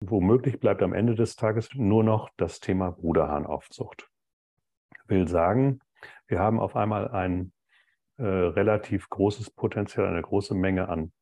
Womöglich 0.00 0.60
bleibt 0.60 0.82
am 0.82 0.92
Ende 0.92 1.14
des 1.14 1.36
Tages 1.36 1.70
nur 1.74 2.04
noch 2.04 2.28
das 2.36 2.60
Thema 2.60 2.90
Bruderhahnaufzucht. 2.90 4.10
Will 5.06 5.28
sagen, 5.28 5.80
wir 6.26 6.40
haben 6.40 6.58
auf 6.58 6.76
einmal 6.76 7.08
ein 7.08 7.52
äh, 8.18 8.24
relativ 8.24 9.08
großes 9.08 9.50
Potenzial, 9.50 10.06
eine 10.08 10.22
große 10.22 10.54
Menge 10.54 10.88
an 10.88 11.12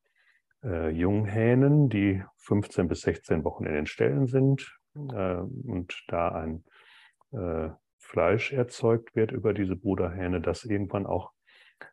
äh, 0.62 0.88
Junghähnen, 0.88 1.88
die 1.88 2.24
15 2.38 2.88
bis 2.88 3.02
16 3.02 3.44
Wochen 3.44 3.64
in 3.64 3.74
den 3.74 3.86
Ställen 3.86 4.26
sind, 4.26 4.76
äh, 4.94 5.36
und 5.36 6.04
da 6.08 6.28
ein 6.28 6.64
äh, 7.32 7.70
Fleisch 7.98 8.52
erzeugt 8.52 9.16
wird 9.16 9.32
über 9.32 9.54
diese 9.54 9.76
Bruderhähne, 9.76 10.40
das 10.40 10.64
irgendwann 10.64 11.06
auch 11.06 11.32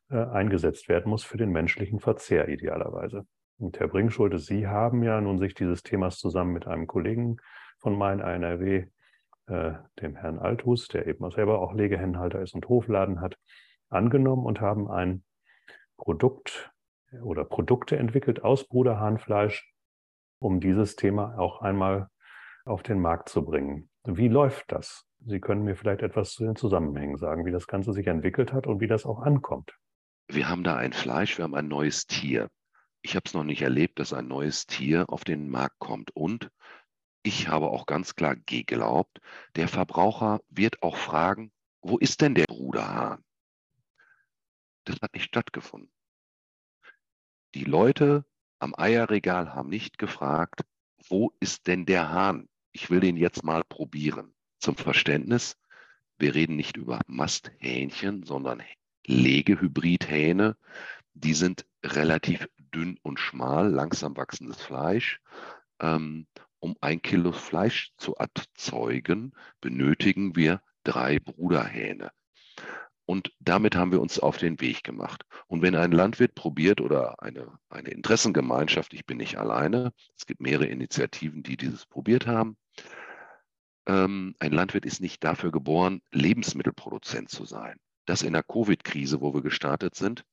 äh, 0.10 0.18
eingesetzt 0.18 0.90
werden 0.90 1.10
muss 1.10 1.24
für 1.24 1.38
den 1.38 1.52
menschlichen 1.52 2.00
Verzehr 2.00 2.48
idealerweise. 2.50 3.26
Und 3.58 3.80
Herr 3.80 3.88
Bringschulte, 3.88 4.40
Sie 4.40 4.68
haben 4.68 5.04
ja 5.04 5.22
nun 5.22 5.40
sich 5.40 5.54
dieses 5.54 5.84
Themas 5.84 6.18
zusammen 6.18 6.54
mit 6.54 6.68
einem 6.68 6.88
Kollegen 6.88 7.38
von 7.80 7.98
Main 7.98 8.20
NRW, 8.20 8.88
äh, 9.48 9.74
dem 10.02 10.16
Herrn 10.16 10.40
Althus, 10.40 10.88
der 10.88 11.08
eben 11.08 11.24
auch 11.24 11.34
selber 11.34 11.60
auch 11.60 11.74
Legehennenhalter 11.74 12.42
ist 12.42 12.54
und 12.54 12.68
Hofladen 12.68 13.22
hat, 13.22 13.38
angenommen 13.90 14.46
und 14.46 14.62
haben 14.62 14.90
ein 14.90 15.24
Produkt 15.98 16.72
oder 17.22 17.44
Produkte 17.44 17.98
entwickelt 17.98 18.44
aus 18.44 18.68
Bruderhahnfleisch, 18.68 19.74
um 20.40 20.60
dieses 20.60 20.96
Thema 20.96 21.38
auch 21.38 21.62
einmal 21.62 22.08
auf 22.66 22.84
den 22.84 23.00
Markt 23.00 23.30
zu 23.30 23.44
bringen. 23.44 23.90
Wie 24.04 24.28
läuft 24.28 24.72
das? 24.72 25.06
Sie 25.26 25.40
können 25.40 25.64
mir 25.64 25.76
vielleicht 25.76 26.02
etwas 26.02 26.34
zu 26.34 26.44
den 26.44 26.56
Zusammenhängen 26.56 27.18
sagen, 27.18 27.46
wie 27.46 27.52
das 27.52 27.68
Ganze 27.68 27.94
sich 27.94 28.08
entwickelt 28.08 28.54
hat 28.54 28.66
und 28.66 28.80
wie 28.80 28.88
das 28.88 29.06
auch 29.06 29.22
ankommt. 29.22 29.78
Wir 30.28 30.50
haben 30.50 30.64
da 30.64 30.78
ein 30.78 30.94
Fleisch, 30.94 31.38
wir 31.38 31.44
haben 31.44 31.56
ein 31.56 31.68
neues 31.68 32.08
Tier. 32.08 32.50
Ich 33.02 33.16
habe 33.16 33.24
es 33.26 33.34
noch 33.34 33.44
nicht 33.44 33.62
erlebt, 33.62 34.00
dass 34.00 34.14
ein 34.14 34.28
neues 34.28 34.66
Tier 34.66 35.06
auf 35.10 35.24
den 35.24 35.50
Markt 35.50 35.78
kommt. 35.80 36.16
Und 36.16 36.50
ich 37.24 37.48
habe 37.48 37.68
auch 37.68 37.86
ganz 37.86 38.16
klar 38.16 38.36
geglaubt, 38.36 39.20
der 39.56 39.68
Verbraucher 39.68 40.40
wird 40.50 40.82
auch 40.82 40.98
fragen, 40.98 41.52
wo 41.82 41.98
ist 41.98 42.22
denn 42.22 42.36
der 42.36 42.46
Bruderhahn? 42.46 43.24
Das 44.86 44.98
hat 45.02 45.14
nicht 45.14 45.26
stattgefunden. 45.26 45.92
Die 47.54 47.66
Leute 47.66 48.26
am 48.60 48.74
Eierregal 48.76 49.54
haben 49.54 49.70
nicht 49.70 49.98
gefragt, 49.98 50.62
wo 51.10 51.34
ist 51.40 51.68
denn 51.68 51.86
der 51.86 52.10
Hahn? 52.10 52.48
ich 52.72 52.90
will 52.90 53.00
den 53.00 53.18
jetzt 53.18 53.44
mal 53.44 53.64
probieren. 53.64 54.34
Zum 54.60 54.76
Verständnis, 54.76 55.58
wir 56.18 56.36
reden 56.36 56.56
nicht 56.56 56.78
über 56.78 57.00
Masthähnchen, 57.08 58.24
sondern 58.24 58.62
Legehybridhähne. 59.06 60.56
Die 61.14 61.34
sind 61.34 61.66
relativ 61.84 62.48
dünn 62.74 62.98
und 63.02 63.20
schmal, 63.20 63.70
langsam 63.70 64.16
wachsendes 64.16 64.62
Fleisch. 64.62 65.20
ähm, 65.80 66.28
um 66.64 66.76
ein 66.80 67.02
Kilo 67.02 67.32
Fleisch 67.32 67.92
zu 67.98 68.14
erzeugen, 68.14 69.34
benötigen 69.62 70.36
wir 70.36 70.62
drei 70.84 71.18
Bruderhähne. 71.18 72.12
Und 73.06 73.34
damit 73.40 73.76
haben 73.76 73.92
wir 73.92 74.02
uns 74.02 74.20
auf 74.20 74.38
den 74.38 74.62
Weg 74.62 74.84
gemacht. 74.84 75.24
Und 75.48 75.62
wenn 75.62 75.76
ein 75.76 75.92
Landwirt 75.92 76.36
probiert 76.36 76.82
oder 76.82 77.22
eine, 77.22 77.60
eine 77.70 77.90
Interessengemeinschaft, 77.90 78.94
ich 78.94 79.06
bin 79.06 79.18
nicht 79.18 79.38
alleine, 79.38 79.92
es 80.16 80.26
gibt 80.26 80.42
mehrere 80.42 80.68
Initiativen, 80.68 81.44
die 81.44 81.58
dieses 81.58 81.86
probiert 81.86 82.28
haben, 82.28 82.58
ähm, 83.88 84.36
ein 84.40 84.52
Landwirt 84.52 84.86
ist 84.86 85.02
nicht 85.02 85.24
dafür 85.24 85.52
geboren, 85.52 86.02
Lebensmittelproduzent 86.12 87.30
zu 87.30 87.46
sein. 87.46 87.78
Das 88.06 88.22
in 88.22 88.34
der 88.34 88.44
Covid-Krise, 88.44 89.22
wo 89.22 89.34
wir 89.34 89.42
gestartet 89.42 89.96
sind, 89.96 90.24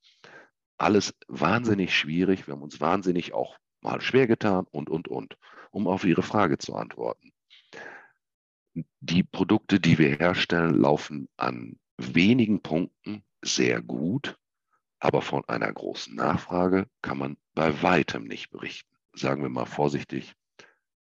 alles 0.76 1.14
wahnsinnig 1.26 1.96
schwierig. 1.96 2.46
Wir 2.46 2.54
haben 2.54 2.62
uns 2.62 2.80
wahnsinnig 2.80 3.34
auch 3.34 3.56
mal 3.80 4.00
schwer 4.00 4.26
getan 4.26 4.66
und, 4.70 4.90
und, 4.90 5.08
und, 5.08 5.36
um 5.70 5.86
auf 5.86 6.04
Ihre 6.04 6.22
Frage 6.22 6.58
zu 6.58 6.74
antworten. 6.74 7.32
Die 9.00 9.24
Produkte, 9.24 9.80
die 9.80 9.98
wir 9.98 10.16
herstellen, 10.16 10.74
laufen 10.74 11.28
an 11.36 11.78
wenigen 11.98 12.62
Punkten 12.62 13.24
sehr 13.42 13.82
gut, 13.82 14.38
aber 15.00 15.22
von 15.22 15.44
einer 15.48 15.72
großen 15.72 16.14
Nachfrage 16.14 16.86
kann 17.02 17.18
man 17.18 17.36
bei 17.54 17.82
weitem 17.82 18.24
nicht 18.24 18.50
berichten. 18.50 18.94
Sagen 19.12 19.42
wir 19.42 19.48
mal 19.48 19.66
vorsichtig, 19.66 20.34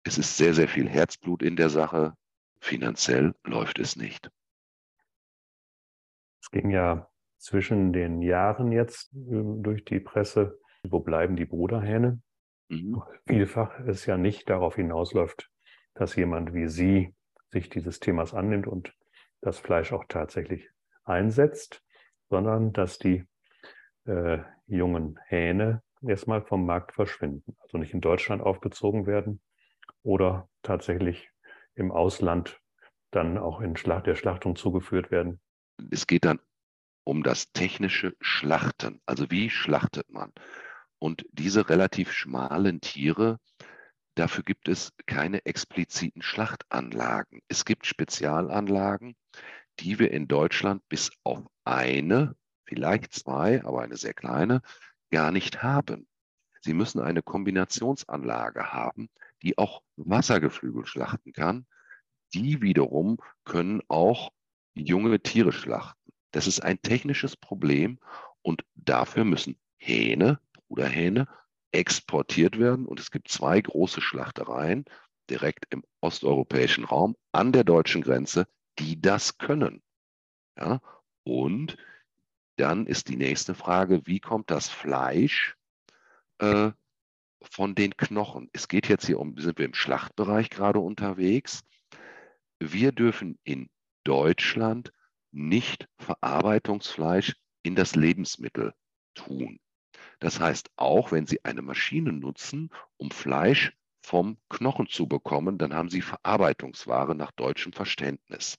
es 0.04 0.18
ist 0.18 0.36
sehr, 0.36 0.54
sehr 0.54 0.68
viel 0.68 0.88
Herzblut 0.88 1.42
in 1.42 1.56
der 1.56 1.70
Sache. 1.70 2.14
Finanziell 2.60 3.34
läuft 3.44 3.78
es 3.78 3.96
nicht. 3.96 4.30
Es 6.40 6.50
ging 6.50 6.70
ja 6.70 7.08
zwischen 7.38 7.92
den 7.92 8.22
Jahren 8.22 8.72
jetzt 8.72 9.12
ähm, 9.14 9.62
durch 9.62 9.84
die 9.84 10.00
Presse, 10.00 10.58
wo 10.82 11.00
bleiben 11.00 11.36
die 11.36 11.46
Bruderhähne? 11.46 12.20
Mhm. 12.68 13.02
Vielfach 13.26 13.78
es 13.80 14.06
ja 14.06 14.16
nicht 14.16 14.48
darauf 14.48 14.76
hinausläuft, 14.76 15.50
dass 15.94 16.16
jemand 16.16 16.54
wie 16.54 16.68
Sie 16.68 17.14
sich 17.50 17.70
dieses 17.70 18.00
Themas 18.00 18.34
annimmt 18.34 18.66
und 18.66 18.94
das 19.40 19.58
Fleisch 19.58 19.92
auch 19.92 20.04
tatsächlich 20.08 20.68
einsetzt, 21.04 21.82
sondern 22.30 22.72
dass 22.72 22.98
die 22.98 23.24
äh, 24.06 24.38
jungen 24.66 25.18
Hähne 25.26 25.82
erstmal 26.02 26.42
vom 26.42 26.66
Markt 26.66 26.92
verschwinden, 26.92 27.56
also 27.60 27.78
nicht 27.78 27.94
in 27.94 28.00
Deutschland 28.00 28.42
aufgezogen 28.42 29.06
werden 29.06 29.40
oder 30.02 30.48
tatsächlich 30.62 31.30
im 31.74 31.90
Ausland 31.90 32.60
dann 33.10 33.38
auch 33.38 33.60
in 33.60 33.76
Schlacht, 33.76 34.06
der 34.06 34.14
Schlachtung 34.14 34.56
zugeführt 34.56 35.10
werden. 35.10 35.40
Es 35.90 36.06
geht 36.06 36.24
dann 36.24 36.40
um 37.04 37.22
das 37.22 37.52
technische 37.52 38.14
Schlachten. 38.20 39.00
Also 39.06 39.30
wie 39.30 39.50
schlachtet 39.50 40.10
man? 40.10 40.32
Und 40.98 41.26
diese 41.32 41.68
relativ 41.68 42.12
schmalen 42.12 42.80
Tiere, 42.80 43.38
dafür 44.14 44.42
gibt 44.42 44.68
es 44.68 44.92
keine 45.06 45.44
expliziten 45.44 46.22
Schlachtanlagen. 46.22 47.40
Es 47.48 47.64
gibt 47.64 47.86
Spezialanlagen, 47.86 49.14
die 49.80 49.98
wir 49.98 50.10
in 50.10 50.28
Deutschland 50.28 50.82
bis 50.88 51.10
auf 51.24 51.42
eine, 51.64 52.36
vielleicht 52.64 53.12
zwei, 53.12 53.64
aber 53.64 53.82
eine 53.82 53.96
sehr 53.96 54.14
kleine, 54.14 54.62
gar 55.10 55.30
nicht 55.32 55.62
haben. 55.62 56.06
Sie 56.60 56.74
müssen 56.74 57.00
eine 57.00 57.22
Kombinationsanlage 57.22 58.72
haben, 58.72 59.10
die 59.42 59.58
auch 59.58 59.82
Wassergeflügel 59.96 60.86
schlachten 60.86 61.32
kann. 61.32 61.66
Die 62.32 62.62
wiederum 62.62 63.18
können 63.44 63.82
auch 63.88 64.32
junge 64.74 65.20
Tiere 65.20 65.52
schlachten. 65.52 66.12
Das 66.30 66.46
ist 66.46 66.60
ein 66.60 66.80
technisches 66.82 67.36
Problem 67.36 67.98
und 68.42 68.64
dafür 68.74 69.24
müssen 69.24 69.58
Hähne, 69.76 70.40
Bruderhähne, 70.68 71.28
exportiert 71.70 72.58
werden. 72.58 72.86
Und 72.86 72.98
es 72.98 73.10
gibt 73.10 73.28
zwei 73.28 73.60
große 73.60 74.00
Schlachtereien 74.00 74.84
direkt 75.30 75.66
im 75.70 75.84
osteuropäischen 76.00 76.84
Raum 76.84 77.16
an 77.32 77.52
der 77.52 77.64
deutschen 77.64 78.02
Grenze, 78.02 78.46
die 78.78 79.00
das 79.00 79.38
können. 79.38 79.82
Ja? 80.58 80.80
Und 81.24 81.76
dann 82.56 82.86
ist 82.86 83.08
die 83.08 83.16
nächste 83.16 83.54
Frage, 83.54 84.06
wie 84.06 84.20
kommt 84.20 84.50
das 84.50 84.68
Fleisch 84.68 85.56
äh, 86.38 86.70
von 87.42 87.74
den 87.74 87.96
Knochen? 87.96 88.48
Es 88.52 88.68
geht 88.68 88.88
jetzt 88.88 89.06
hier 89.06 89.18
um, 89.18 89.36
sind 89.38 89.58
wir 89.58 89.64
im 89.64 89.74
Schlachtbereich 89.74 90.50
gerade 90.50 90.78
unterwegs. 90.78 91.64
Wir 92.60 92.92
dürfen 92.92 93.38
in 93.44 93.68
Deutschland 94.04 94.92
nicht 95.32 95.88
Verarbeitungsfleisch 95.98 97.34
in 97.62 97.74
das 97.74 97.96
Lebensmittel 97.96 98.72
tun. 99.14 99.58
Das 100.20 100.38
heißt, 100.38 100.70
auch 100.76 101.12
wenn 101.12 101.26
Sie 101.26 101.44
eine 101.44 101.62
Maschine 101.62 102.12
nutzen, 102.12 102.70
um 102.96 103.10
Fleisch 103.10 103.76
vom 104.02 104.38
Knochen 104.48 104.86
zu 104.86 105.08
bekommen, 105.08 105.58
dann 105.58 105.74
haben 105.74 105.88
Sie 105.88 106.02
Verarbeitungsware 106.02 107.14
nach 107.14 107.32
deutschem 107.32 107.72
Verständnis. 107.72 108.58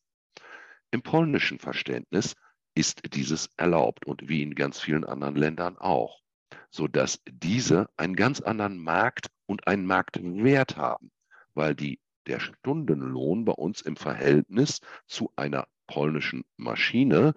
Im 0.96 1.02
polnischen 1.02 1.60
Verständnis 1.60 2.38
ist 2.74 3.14
dieses 3.14 3.50
erlaubt 3.58 4.06
und 4.06 4.30
wie 4.30 4.42
in 4.42 4.56
ganz 4.56 4.80
vielen 4.80 5.04
anderen 5.04 5.36
Ländern 5.36 5.78
auch, 5.78 6.22
sodass 6.70 7.20
diese 7.30 7.90
einen 7.98 8.16
ganz 8.16 8.40
anderen 8.40 8.82
Markt 8.82 9.28
und 9.46 9.68
einen 9.68 9.86
Marktwert 9.86 10.78
haben, 10.78 11.12
weil 11.54 11.76
die, 11.76 12.00
der 12.28 12.40
Stundenlohn 12.40 13.44
bei 13.44 13.52
uns 13.52 13.82
im 13.82 13.98
Verhältnis 13.98 14.80
zu 15.06 15.34
einer 15.36 15.68
polnischen 15.86 16.46
Maschine 16.56 17.34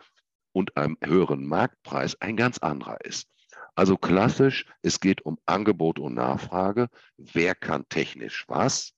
und 0.52 0.76
einem 0.76 0.96
höheren 1.02 1.44
Marktpreis 1.44 2.14
ein 2.20 2.36
ganz 2.36 2.58
anderer 2.58 3.04
ist. 3.04 3.26
Also 3.74 3.96
klassisch, 3.96 4.66
es 4.82 5.00
geht 5.00 5.22
um 5.22 5.36
Angebot 5.46 5.98
und 5.98 6.14
Nachfrage. 6.14 6.90
Wer 7.16 7.56
kann 7.56 7.88
technisch 7.88 8.44
was? 8.46 8.94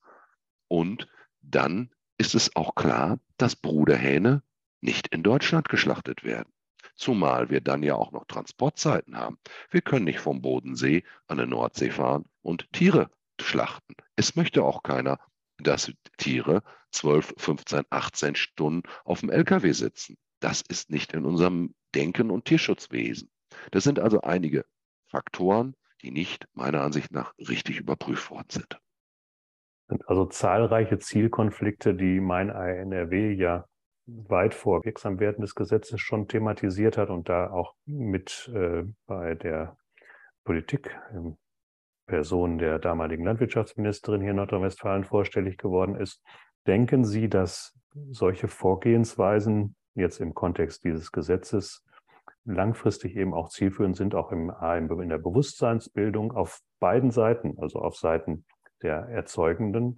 Und 0.67 1.07
dann 1.41 1.89
ist 2.19 2.35
es 2.35 2.55
auch 2.55 2.75
klar, 2.75 3.17
dass 3.37 3.55
Bruderhähne 3.55 4.43
nicht 4.81 5.07
in 5.07 5.23
Deutschland 5.23 5.69
geschlachtet 5.69 6.23
werden. 6.23 6.51
Zumal 6.95 7.49
wir 7.49 7.61
dann 7.61 7.83
ja 7.83 7.95
auch 7.95 8.11
noch 8.11 8.25
Transportzeiten 8.25 9.17
haben. 9.17 9.37
Wir 9.69 9.81
können 9.81 10.05
nicht 10.05 10.19
vom 10.19 10.41
Bodensee 10.41 11.03
an 11.27 11.37
der 11.37 11.47
Nordsee 11.47 11.91
fahren 11.91 12.25
und 12.41 12.71
Tiere 12.73 13.09
schlachten. 13.39 13.95
Es 14.15 14.35
möchte 14.35 14.63
auch 14.63 14.83
keiner, 14.83 15.19
dass 15.57 15.91
Tiere 16.17 16.63
12, 16.91 17.33
15, 17.37 17.83
18 17.89 18.35
Stunden 18.35 18.83
auf 19.05 19.21
dem 19.21 19.29
LKW 19.29 19.71
sitzen. 19.71 20.17
Das 20.39 20.61
ist 20.61 20.89
nicht 20.89 21.13
in 21.13 21.25
unserem 21.25 21.73
Denken 21.95 22.31
und 22.31 22.45
Tierschutzwesen. 22.45 23.29
Das 23.71 23.83
sind 23.83 23.99
also 23.99 24.21
einige 24.21 24.65
Faktoren, 25.07 25.75
die 26.01 26.11
nicht 26.11 26.47
meiner 26.53 26.81
Ansicht 26.81 27.11
nach 27.11 27.33
richtig 27.37 27.79
überprüft 27.79 28.31
worden 28.31 28.49
sind. 28.49 28.79
Also 30.07 30.25
zahlreiche 30.25 30.99
Zielkonflikte, 30.99 31.93
die 31.93 32.19
mein 32.21 32.49
NRW 32.49 33.33
ja 33.33 33.65
weit 34.05 34.53
vor 34.53 34.83
Wirksamwerden 34.83 35.41
des 35.41 35.55
Gesetzes 35.55 36.01
schon 36.01 36.27
thematisiert 36.27 36.97
hat 36.97 37.09
und 37.09 37.29
da 37.29 37.51
auch 37.51 37.75
mit 37.85 38.51
äh, 38.53 38.83
bei 39.05 39.35
der 39.35 39.77
Politik 40.43 40.97
in 41.13 41.37
Person 42.07 42.57
der 42.57 42.79
damaligen 42.79 43.23
Landwirtschaftsministerin 43.23 44.21
hier 44.21 44.31
in 44.31 44.37
Nordrhein-Westfalen 44.37 45.05
vorstellig 45.05 45.57
geworden 45.57 45.95
ist. 45.95 46.21
Denken 46.67 47.05
Sie, 47.05 47.29
dass 47.29 47.73
solche 48.09 48.47
Vorgehensweisen 48.47 49.75
jetzt 49.95 50.19
im 50.19 50.33
Kontext 50.33 50.83
dieses 50.83 51.11
Gesetzes 51.11 51.85
langfristig 52.43 53.15
eben 53.15 53.33
auch 53.33 53.49
zielführend 53.49 53.95
sind, 53.95 54.15
auch 54.15 54.31
im, 54.31 54.51
in 54.51 55.09
der 55.09 55.19
Bewusstseinsbildung 55.19 56.31
auf 56.31 56.59
beiden 56.79 57.11
Seiten, 57.11 57.57
also 57.59 57.79
auf 57.79 57.95
Seiten 57.95 58.45
der 58.81 59.07
erzeugenden 59.09 59.95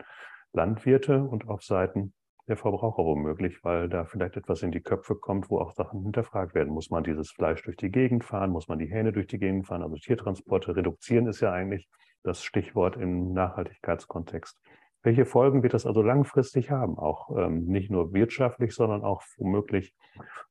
Landwirte 0.52 1.24
und 1.24 1.48
auf 1.48 1.64
Seiten 1.64 2.14
der 2.48 2.58
Verbraucher 2.58 3.06
womöglich, 3.06 3.64
weil 3.64 3.88
da 3.88 4.06
vielleicht 4.06 4.36
etwas 4.36 4.64
in 4.64 4.72
die 4.72 4.82
Köpfe 4.82 5.16
kommt, 5.16 5.50
wo 5.50 5.60
auch 5.60 5.72
Sachen 5.72 6.02
hinterfragt 6.04 6.54
werden. 6.54 6.74
Muss 6.74 6.90
man 6.90 7.04
dieses 7.04 7.32
Fleisch 7.32 7.64
durch 7.64 7.78
die 7.78 7.90
Gegend 7.90 8.24
fahren? 8.24 8.52
Muss 8.52 8.68
man 8.68 8.80
die 8.80 8.88
Hähne 8.88 9.14
durch 9.14 9.28
die 9.28 9.40
Gegend 9.40 9.68
fahren? 9.68 9.82
Also 9.82 9.96
Tiertransporte 9.96 10.76
reduzieren 10.76 11.28
ist 11.28 11.40
ja 11.40 11.52
eigentlich 11.54 11.88
das 12.24 12.44
Stichwort 12.44 12.98
im 12.98 13.34
Nachhaltigkeitskontext. 13.34 14.60
Welche 15.04 15.26
Folgen 15.26 15.64
wird 15.64 15.74
das 15.74 15.86
also 15.86 16.02
langfristig 16.02 16.72
haben? 16.72 16.98
Auch 16.98 17.30
ähm, 17.38 17.66
nicht 17.66 17.92
nur 17.92 18.14
wirtschaftlich, 18.14 18.74
sondern 18.74 19.04
auch 19.04 19.22
womöglich 19.38 19.94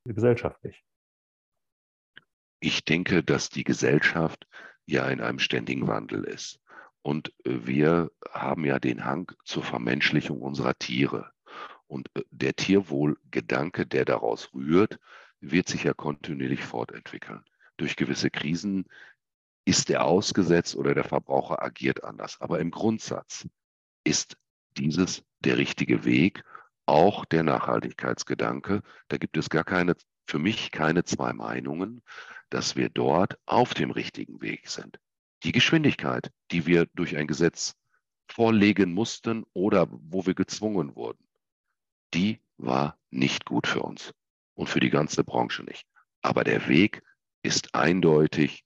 gesellschaftlich? 0.05 0.85
Ich 2.61 2.85
denke, 2.85 3.23
dass 3.23 3.49
die 3.49 3.65
Gesellschaft 3.65 4.47
ja 4.87 5.09
in 5.09 5.21
einem 5.21 5.39
ständigen 5.39 5.89
Wandel 5.89 6.25
ist. 6.25 6.61
Und 7.03 7.33
äh, 7.45 7.67
wir 7.67 8.11
haben 8.31 8.65
ja 8.65 8.79
den 8.79 9.05
Hang 9.05 9.33
zur 9.45 9.63
Vermenschlichung 9.63 10.41
unserer 10.41 10.75
Tiere. 10.75 11.31
Und 11.93 12.09
äh, 12.15 12.23
der 12.31 12.57
Tierwohlgedanke, 12.57 13.87
der 13.87 14.07
daraus 14.07 14.49
rührt, 14.55 14.99
wird 15.41 15.69
sich 15.69 15.85
ja 15.85 15.93
kontinuierlich 15.93 16.65
fortentwickeln. 16.65 17.45
Durch 17.77 17.97
gewisse 17.97 18.31
Krisen 18.31 18.87
ist 19.67 19.91
er 19.91 20.07
ausgesetzt 20.07 20.75
oder 20.75 20.95
der 20.95 21.05
Verbraucher 21.05 21.63
agiert 21.63 22.03
anders. 22.03 22.41
Aber 22.41 22.61
im 22.61 22.71
Grundsatz 22.71 23.47
ist 24.05 24.39
dieses 24.79 25.23
der 25.41 25.59
richtige 25.59 26.07
Weg, 26.07 26.43
auch 26.87 27.27
der 27.27 27.43
Nachhaltigkeitsgedanke. 27.43 28.81
Da 29.09 29.19
gibt 29.19 29.37
es 29.37 29.51
gar 29.51 29.65
keine, 29.65 29.95
für 30.27 30.39
mich 30.39 30.71
keine 30.71 31.05
zwei 31.05 31.35
Meinungen, 31.35 32.03
dass 32.49 32.75
wir 32.75 32.89
dort 32.89 33.39
auf 33.45 33.75
dem 33.75 33.91
richtigen 33.91 34.41
Weg 34.41 34.67
sind. 34.71 34.99
Die 35.43 35.53
Geschwindigkeit, 35.53 36.33
die 36.53 36.65
wir 36.65 36.87
durch 36.95 37.19
ein 37.19 37.27
Gesetz 37.27 37.75
vorlegen 38.29 38.95
mussten 38.95 39.45
oder 39.53 39.89
wo 39.91 40.25
wir 40.25 40.35
gezwungen 40.35 40.97
wurden, 40.97 41.23
die 42.15 42.41
war 42.59 42.99
nicht 43.11 43.45
gut 43.45 43.67
für 43.67 43.83
uns 43.83 44.13
und 44.55 44.69
für 44.69 44.81
die 44.81 44.91
ganze 44.91 45.25
Branche 45.25 45.65
nicht. 45.65 45.87
Aber 46.23 46.45
der 46.45 46.69
Weg 46.69 47.03
ist 47.43 47.75
eindeutig 47.75 48.65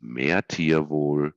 mehr 0.00 0.46
Tierwohl, 0.46 1.34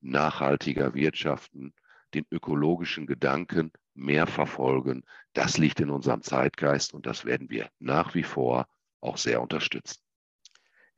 nachhaltiger 0.00 0.94
wirtschaften, 0.94 1.74
den 2.14 2.24
ökologischen 2.30 3.06
Gedanken 3.06 3.72
mehr 3.94 4.26
verfolgen. 4.26 5.04
Das 5.32 5.58
liegt 5.58 5.80
in 5.80 5.90
unserem 5.90 6.22
Zeitgeist 6.22 6.94
und 6.94 7.06
das 7.06 7.24
werden 7.24 7.50
wir 7.50 7.68
nach 7.78 8.14
wie 8.14 8.22
vor 8.22 8.66
auch 9.00 9.16
sehr 9.16 9.40
unterstützen. 9.42 10.00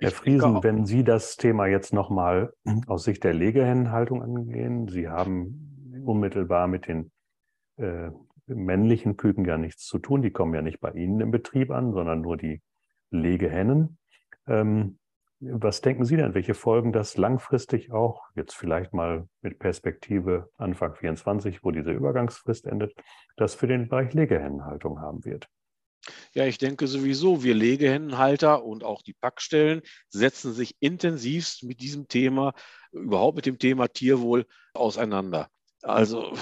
Herr 0.01 0.12
Friesen, 0.12 0.62
wenn 0.62 0.87
Sie 0.87 1.03
das 1.03 1.37
Thema 1.37 1.66
jetzt 1.66 1.92
nochmal 1.92 2.53
aus 2.87 3.05
Sicht 3.05 3.25
der 3.25 3.35
Legehennenhaltung 3.35 4.23
angehen, 4.23 4.88
Sie 4.88 5.09
haben 5.09 6.03
unmittelbar 6.05 6.68
mit 6.68 6.87
den 6.87 7.11
äh, 7.77 8.11
männlichen 8.48 9.16
Küken 9.16 9.44
ja 9.44 9.58
nichts 9.58 9.87
zu 9.87 9.98
tun. 9.98 10.22
Die 10.22 10.30
kommen 10.30 10.54
ja 10.54 10.62
nicht 10.62 10.80
bei 10.80 10.90
Ihnen 10.92 11.20
im 11.20 11.30
Betrieb 11.30 11.70
an, 11.70 11.92
sondern 11.92 12.20
nur 12.20 12.37
die 12.37 12.62
Legehennen. 13.11 13.98
Ähm, 14.46 14.98
was 15.40 15.80
denken 15.80 16.04
Sie 16.04 16.16
denn, 16.16 16.34
welche 16.34 16.54
Folgen 16.54 16.92
das 16.92 17.16
langfristig 17.16 17.92
auch, 17.92 18.24
jetzt 18.34 18.54
vielleicht 18.54 18.92
mal 18.92 19.28
mit 19.40 19.61
Perspektive 19.61 20.50
Anfang 20.56 20.96
24, 20.96 21.62
wo 21.62 21.70
diese 21.70 21.92
Übergangsfrist 21.92 22.66
endet, 22.66 22.94
das 23.37 23.54
für 23.54 23.68
den 23.68 23.88
Bereich 23.88 24.12
Legehennenhaltung 24.14 25.00
haben 25.00 25.24
wird? 25.24 25.48
Ja, 26.32 26.44
ich 26.46 26.58
denke 26.58 26.87
sowieso, 26.87 27.42
wir 27.44 27.54
Legehennenhalter 27.54 28.64
und 28.64 28.82
auch 28.82 29.02
die 29.02 29.14
Packstellen 29.14 29.82
setzen 30.08 30.52
sich 30.52 30.74
intensivst 30.80 31.62
mit 31.62 31.80
diesem 31.80 32.08
Thema, 32.08 32.52
überhaupt 32.90 33.37
mit 33.37 33.46
dem 33.46 33.58
Thema 33.58 33.88
Tierwohl 33.88 34.46
auseinander. 34.74 35.48
Also 35.83 36.33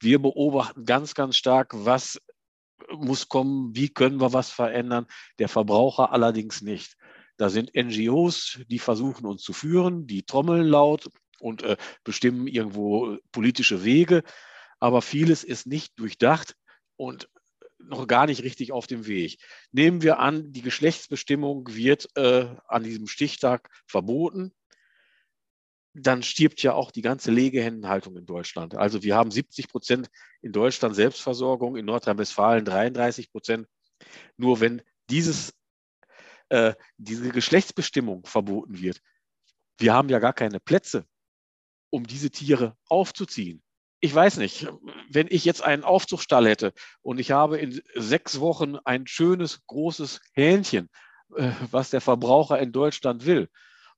wir 0.00 0.20
beobachten 0.20 0.84
ganz, 0.84 1.14
ganz 1.14 1.36
stark, 1.36 1.72
was 1.74 2.20
muss 2.90 3.28
kommen, 3.28 3.74
wie 3.74 3.88
können 3.88 4.20
wir 4.20 4.32
was 4.32 4.50
verändern, 4.50 5.06
der 5.38 5.48
Verbraucher 5.48 6.12
allerdings 6.12 6.62
nicht. 6.62 6.96
Da 7.36 7.48
sind 7.48 7.74
NGOs, 7.74 8.60
die 8.68 8.78
versuchen 8.78 9.26
uns 9.26 9.42
zu 9.42 9.52
führen, 9.52 10.06
die 10.06 10.24
trommeln 10.24 10.66
laut 10.66 11.10
und 11.40 11.62
äh, 11.62 11.76
bestimmen 12.04 12.46
irgendwo 12.46 13.18
politische 13.32 13.84
Wege, 13.84 14.22
aber 14.80 15.02
vieles 15.02 15.44
ist 15.44 15.66
nicht 15.66 15.98
durchdacht 15.98 16.56
und 16.96 17.28
noch 17.78 18.06
gar 18.06 18.26
nicht 18.26 18.42
richtig 18.42 18.72
auf 18.72 18.86
dem 18.86 19.06
Weg. 19.06 19.38
Nehmen 19.72 20.02
wir 20.02 20.18
an, 20.18 20.52
die 20.52 20.62
Geschlechtsbestimmung 20.62 21.74
wird 21.74 22.08
äh, 22.16 22.46
an 22.68 22.84
diesem 22.84 23.08
Stichtag 23.08 23.70
verboten 23.86 24.52
dann 25.94 26.22
stirbt 26.22 26.62
ja 26.62 26.72
auch 26.72 26.90
die 26.90 27.02
ganze 27.02 27.30
Legehennenhaltung 27.30 28.16
in 28.16 28.26
Deutschland. 28.26 28.74
Also 28.74 29.02
wir 29.02 29.14
haben 29.14 29.30
70 29.30 29.68
Prozent 29.68 30.10
in 30.40 30.52
Deutschland 30.52 30.94
Selbstversorgung, 30.94 31.76
in 31.76 31.84
Nordrhein-Westfalen 31.84 32.64
33 32.64 33.30
Prozent. 33.30 33.66
Nur 34.36 34.60
wenn 34.60 34.82
dieses, 35.10 35.54
äh, 36.48 36.74
diese 36.96 37.30
Geschlechtsbestimmung 37.30 38.24
verboten 38.24 38.80
wird, 38.80 39.00
wir 39.78 39.92
haben 39.92 40.08
ja 40.08 40.18
gar 40.18 40.32
keine 40.32 40.60
Plätze, 40.60 41.04
um 41.90 42.06
diese 42.06 42.30
Tiere 42.30 42.76
aufzuziehen. 42.88 43.62
Ich 44.00 44.14
weiß 44.14 44.38
nicht, 44.38 44.66
wenn 45.10 45.28
ich 45.30 45.44
jetzt 45.44 45.62
einen 45.62 45.84
Aufzuchtstall 45.84 46.48
hätte 46.48 46.72
und 47.02 47.20
ich 47.20 47.30
habe 47.30 47.58
in 47.58 47.80
sechs 47.94 48.40
Wochen 48.40 48.76
ein 48.76 49.06
schönes, 49.06 49.64
großes 49.66 50.20
Hähnchen, 50.32 50.88
äh, 51.36 51.52
was 51.70 51.90
der 51.90 52.00
Verbraucher 52.00 52.58
in 52.58 52.72
Deutschland 52.72 53.26
will, 53.26 53.48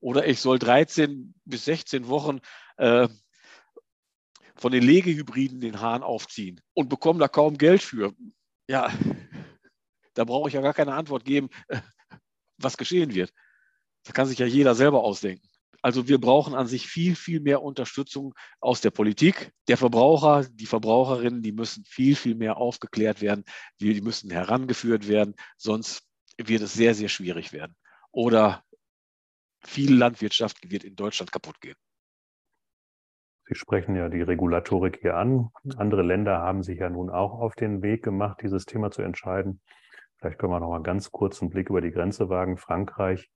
oder 0.05 0.29
ich 0.29 0.39
soll 0.39 0.59
13 0.59 1.35
bis 1.47 1.65
16 1.65 2.09
Wochen 2.09 2.41
äh, 2.77 3.09
von 4.55 4.71
den 4.71 4.83
Legehybriden 4.83 5.63
den 5.63 5.81
Hahn 5.81 6.03
aufziehen 6.03 6.61
und 6.75 6.91
bekomme 6.91 7.21
da 7.21 7.27
kaum 7.27 7.57
Geld 7.57 7.83
für. 7.83 8.13
Ja, 8.69 8.93
da 10.13 10.25
brauche 10.25 10.49
ich 10.49 10.55
ja 10.55 10.61
gar 10.61 10.75
keine 10.75 10.93
Antwort 10.93 11.25
geben, 11.25 11.49
was 12.59 12.77
geschehen 12.77 13.15
wird. 13.15 13.33
Da 14.05 14.13
kann 14.13 14.27
sich 14.27 14.39
ja 14.39 14.45
jeder 14.45 14.75
selber 14.75 15.03
ausdenken. 15.03 15.49
Also 15.81 16.07
wir 16.07 16.21
brauchen 16.21 16.55
an 16.55 16.67
sich 16.67 16.87
viel, 16.87 17.17
viel 17.17 17.41
mehr 17.41 17.63
Unterstützung 17.63 18.35
aus 18.61 18.83
der 18.83 18.91
Politik. 18.91 19.53
Der 19.69 19.79
Verbraucher, 19.79 20.45
die 20.53 20.67
Verbraucherinnen, 20.67 21.41
die 21.41 21.53
müssen 21.53 21.83
viel, 21.87 22.15
viel 22.15 22.35
mehr 22.35 22.59
aufgeklärt 22.59 23.23
werden. 23.23 23.45
Die 23.81 24.03
müssen 24.03 24.31
herangeführt 24.31 25.09
werden, 25.09 25.35
sonst 25.57 26.03
wird 26.37 26.61
es 26.61 26.75
sehr, 26.75 26.95
sehr 26.95 27.09
schwierig 27.09 27.55
werden. 27.55 27.75
Oder 28.13 28.65
viel 29.67 29.97
Landwirtschaft 29.97 30.71
wird 30.71 30.85
in 30.85 30.97
Deutschland 30.97 31.33
kaputt 31.33 31.61
gehen. 31.61 31.77
Sie 33.47 33.55
sprechen 33.55 33.95
ja 33.95 34.09
die 34.09 34.23
Regulatorik 34.23 34.99
hier 35.03 35.17
an. 35.17 35.51
Andere 35.77 36.03
Länder 36.03 36.39
haben 36.39 36.63
sich 36.63 36.79
ja 36.79 36.89
nun 36.89 37.11
auch 37.11 37.39
auf 37.39 37.55
den 37.55 37.83
Weg 37.83 38.03
gemacht, 38.03 38.41
dieses 38.43 38.65
Thema 38.65 38.91
zu 38.91 39.03
entscheiden. 39.03 39.61
Vielleicht 40.17 40.39
können 40.39 40.53
wir 40.53 40.61
noch 40.61 40.71
mal 40.71 40.83
ganz 40.83 41.13
kurz 41.13 41.43
einen 41.43 41.51
Blick 41.51 41.69
über 41.69 41.83
die 41.83 41.91
Grenze 41.91 42.31
wagen. 42.31 42.57
Frankreich 42.57 43.31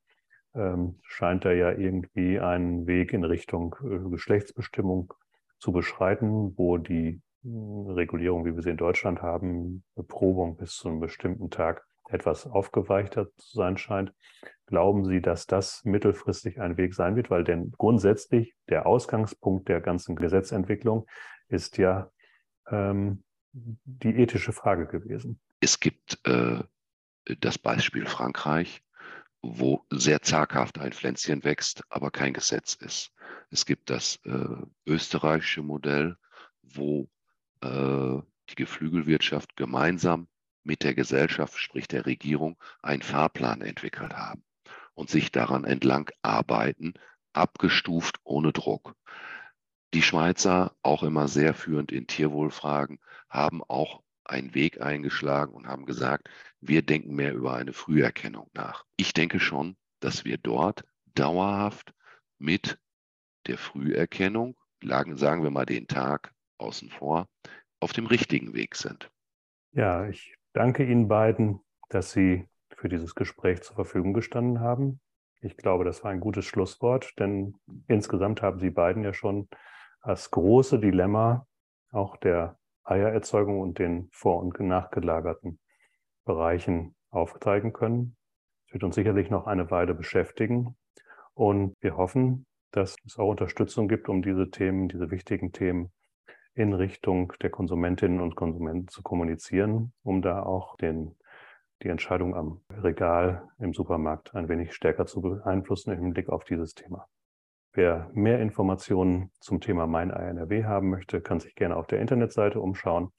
ähm, 0.55 0.99
scheint 1.03 1.45
da 1.45 1.53
ja 1.53 1.73
irgendwie 1.73 2.41
einen 2.41 2.87
Weg 2.87 3.13
in 3.13 3.25
Richtung 3.25 3.77
äh, 3.83 4.09
Geschlechtsbestimmung 4.09 5.13
zu 5.59 5.73
beschreiten, 5.73 6.57
wo 6.57 6.79
die 6.79 7.21
äh, 7.45 7.93
Regulierung, 7.93 8.47
wie 8.47 8.55
wir 8.55 8.63
sie 8.63 8.71
in 8.71 8.79
Deutschland 8.79 9.21
haben, 9.21 9.85
Probung 10.09 10.57
bis 10.57 10.77
zu 10.77 10.89
einem 10.89 11.01
bestimmten 11.01 11.51
Tag 11.51 11.85
etwas 12.09 12.47
aufgeweichter 12.47 13.29
zu 13.37 13.57
sein 13.57 13.77
scheint. 13.77 14.13
Glauben 14.67 15.05
Sie, 15.05 15.21
dass 15.21 15.47
das 15.47 15.85
mittelfristig 15.85 16.61
ein 16.61 16.77
Weg 16.77 16.95
sein 16.95 17.17
wird? 17.17 17.31
Weil 17.31 17.45
denn 17.45 17.73
grundsätzlich 17.79 18.55
der 18.69 18.87
Ausgangspunkt 18.87 19.69
der 19.69 19.81
ganzen 19.81 20.17
Gesetzentwicklung 20.17 21.07
ist 21.49 21.79
ja 21.79 22.11
ähm, 22.69 23.25
die 23.53 24.15
ethische 24.17 24.53
Frage 24.53 24.87
gewesen. 24.87 25.41
Es 25.61 25.81
gibt 25.81 26.21
äh, 26.27 26.63
das 27.41 27.59
Beispiel 27.59 28.07
Frankreich, 28.07 28.83
wo 29.43 29.85
sehr 29.91 30.23
zaghaft 30.23 30.79
ein 30.79 30.93
Pflänzchen 30.93 31.45
wächst, 31.45 31.83
aber 31.89 32.11
kein 32.11 32.33
Gesetz 32.33 32.75
ist. 32.75 33.13
Es 33.51 33.65
gibt 33.67 33.91
das 33.91 34.19
äh, 34.25 34.57
österreichische 34.87 35.63
Modell, 35.63 36.17
wo 36.63 37.09
äh, 37.61 38.21
die 38.51 38.55
Geflügelwirtschaft 38.55 39.57
gemeinsam 39.57 40.29
mit 40.69 40.85
der 40.85 40.95
Gesellschaft, 40.95 41.59
sprich 41.59 41.89
der 41.89 42.05
Regierung, 42.05 42.59
einen 42.83 43.03
Fahrplan 43.03 43.63
entwickelt 43.63 44.13
haben 44.13 44.45
und 44.93 45.09
sich 45.09 45.33
daran 45.33 45.65
entlang 45.65 46.11
arbeiten, 46.21 46.93
abgestuft 47.33 48.21
ohne 48.23 48.53
Druck. 48.53 48.95
Die 49.95 50.03
Schweizer, 50.03 50.77
auch 50.83 51.03
immer 51.03 51.27
sehr 51.27 51.55
führend 51.55 51.91
in 51.91 52.07
Tierwohlfragen, 52.07 53.01
haben 53.31 53.65
auch 53.65 54.03
einen 54.25 54.55
Weg 54.55 54.83
eingeschlagen 54.83 55.55
und 55.55 55.67
haben 55.67 55.87
gesagt, 55.87 56.29
wir 56.61 56.83
denken 56.83 57.15
mehr 57.15 57.33
über 57.33 57.55
eine 57.55 57.73
Früherkennung 57.73 58.51
nach. 58.53 58.85
Ich 58.99 59.15
denke 59.15 59.41
schon, 59.41 59.75
dass 60.01 60.27
wir 60.27 60.37
dort 60.37 60.85
dauerhaft 61.15 61.95
mit 62.39 62.79
der 63.47 63.57
Früherkennung, 63.57 64.55
sagen 64.83 65.43
wir 65.43 65.51
mal 65.51 65.65
den 65.65 65.89
Tag 65.89 66.35
außen 66.59 66.91
vor, 66.91 67.27
auf 67.81 67.95
dem 67.95 68.05
richtigen 68.05 68.53
Weg 68.53 68.77
sind. 68.77 69.11
Ja, 69.73 70.07
ich 70.07 70.38
danke 70.53 70.85
Ihnen 70.85 71.09
beiden, 71.09 71.61
dass 71.89 72.13
Sie 72.13 72.49
für 72.77 72.89
dieses 72.89 73.15
Gespräch 73.15 73.63
zur 73.63 73.77
Verfügung 73.77 74.13
gestanden 74.13 74.61
haben. 74.61 75.01
Ich 75.41 75.57
glaube, 75.57 75.85
das 75.85 76.03
war 76.05 76.11
ein 76.11 76.21
gutes 76.21 76.45
Schlusswort, 76.45 77.13
denn 77.19 77.55
insgesamt 77.87 78.43
haben 78.43 78.59
Sie 78.59 78.71
beiden 78.71 79.05
ja 79.05 79.13
schon 79.13 79.49
das 80.03 80.31
große 80.31 80.79
Dilemma 80.79 81.47
auch 81.91 82.17
der 82.17 82.59
Eiererzeugung 82.85 83.61
und 83.61 83.79
den 83.79 84.09
vor- 84.13 84.41
und 84.41 84.59
nachgelagerten 84.59 85.59
Bereichen 86.25 86.95
aufzeigen 87.11 87.73
können. 87.73 88.17
Es 88.67 88.75
wird 88.75 88.85
uns 88.85 88.95
sicherlich 88.95 89.31
noch 89.31 89.47
eine 89.47 89.71
Weile 89.71 89.95
beschäftigen 89.95 90.77
und 91.35 91.75
wir 91.81 91.97
hoffen, 91.97 92.47
dass 92.71 92.97
es 93.07 93.19
auch 93.19 93.31
Unterstützung 93.31 93.89
gibt, 93.89 94.09
um 94.09 94.23
diese 94.23 94.51
Themen, 94.51 94.89
diese 94.89 95.11
wichtigen 95.11 95.53
Themen 95.53 95.91
in 96.59 96.73
Richtung 96.73 97.33
der 97.41 97.51
Konsumentinnen 97.51 98.21
und 98.21 98.35
Konsumenten 98.35 98.89
zu 98.89 99.03
kommunizieren, 99.03 99.93
um 100.03 100.23
da 100.23 100.43
auch 100.43 100.77
den, 100.77 101.15
die 101.83 101.89
Entscheidung 101.89 102.35
am 102.35 102.63
Regal 102.83 103.49
im 103.61 103.73
Supermarkt 103.73 104.35
ein 104.35 104.49
wenig 104.49 104.75
stärker 104.75 105.07
zu 105.07 105.21
beeinflussen 105.21 105.93
im 105.93 106.13
Blick 106.13 106.29
auf 106.29 106.43
dieses 106.43 106.75
Thema. 106.75 107.07
Wer 107.73 108.11
mehr 108.13 108.41
Informationen 108.41 109.31
zum 109.39 109.61
Thema 109.61 109.87
Mein 109.87 110.11
NRW 110.11 110.65
haben 110.65 110.91
möchte, 110.91 111.21
kann 111.21 111.39
sich 111.39 111.55
gerne 111.55 111.77
auf 111.77 111.87
der 111.87 112.01
Internetseite 112.01 112.61
umschauen. 112.61 113.13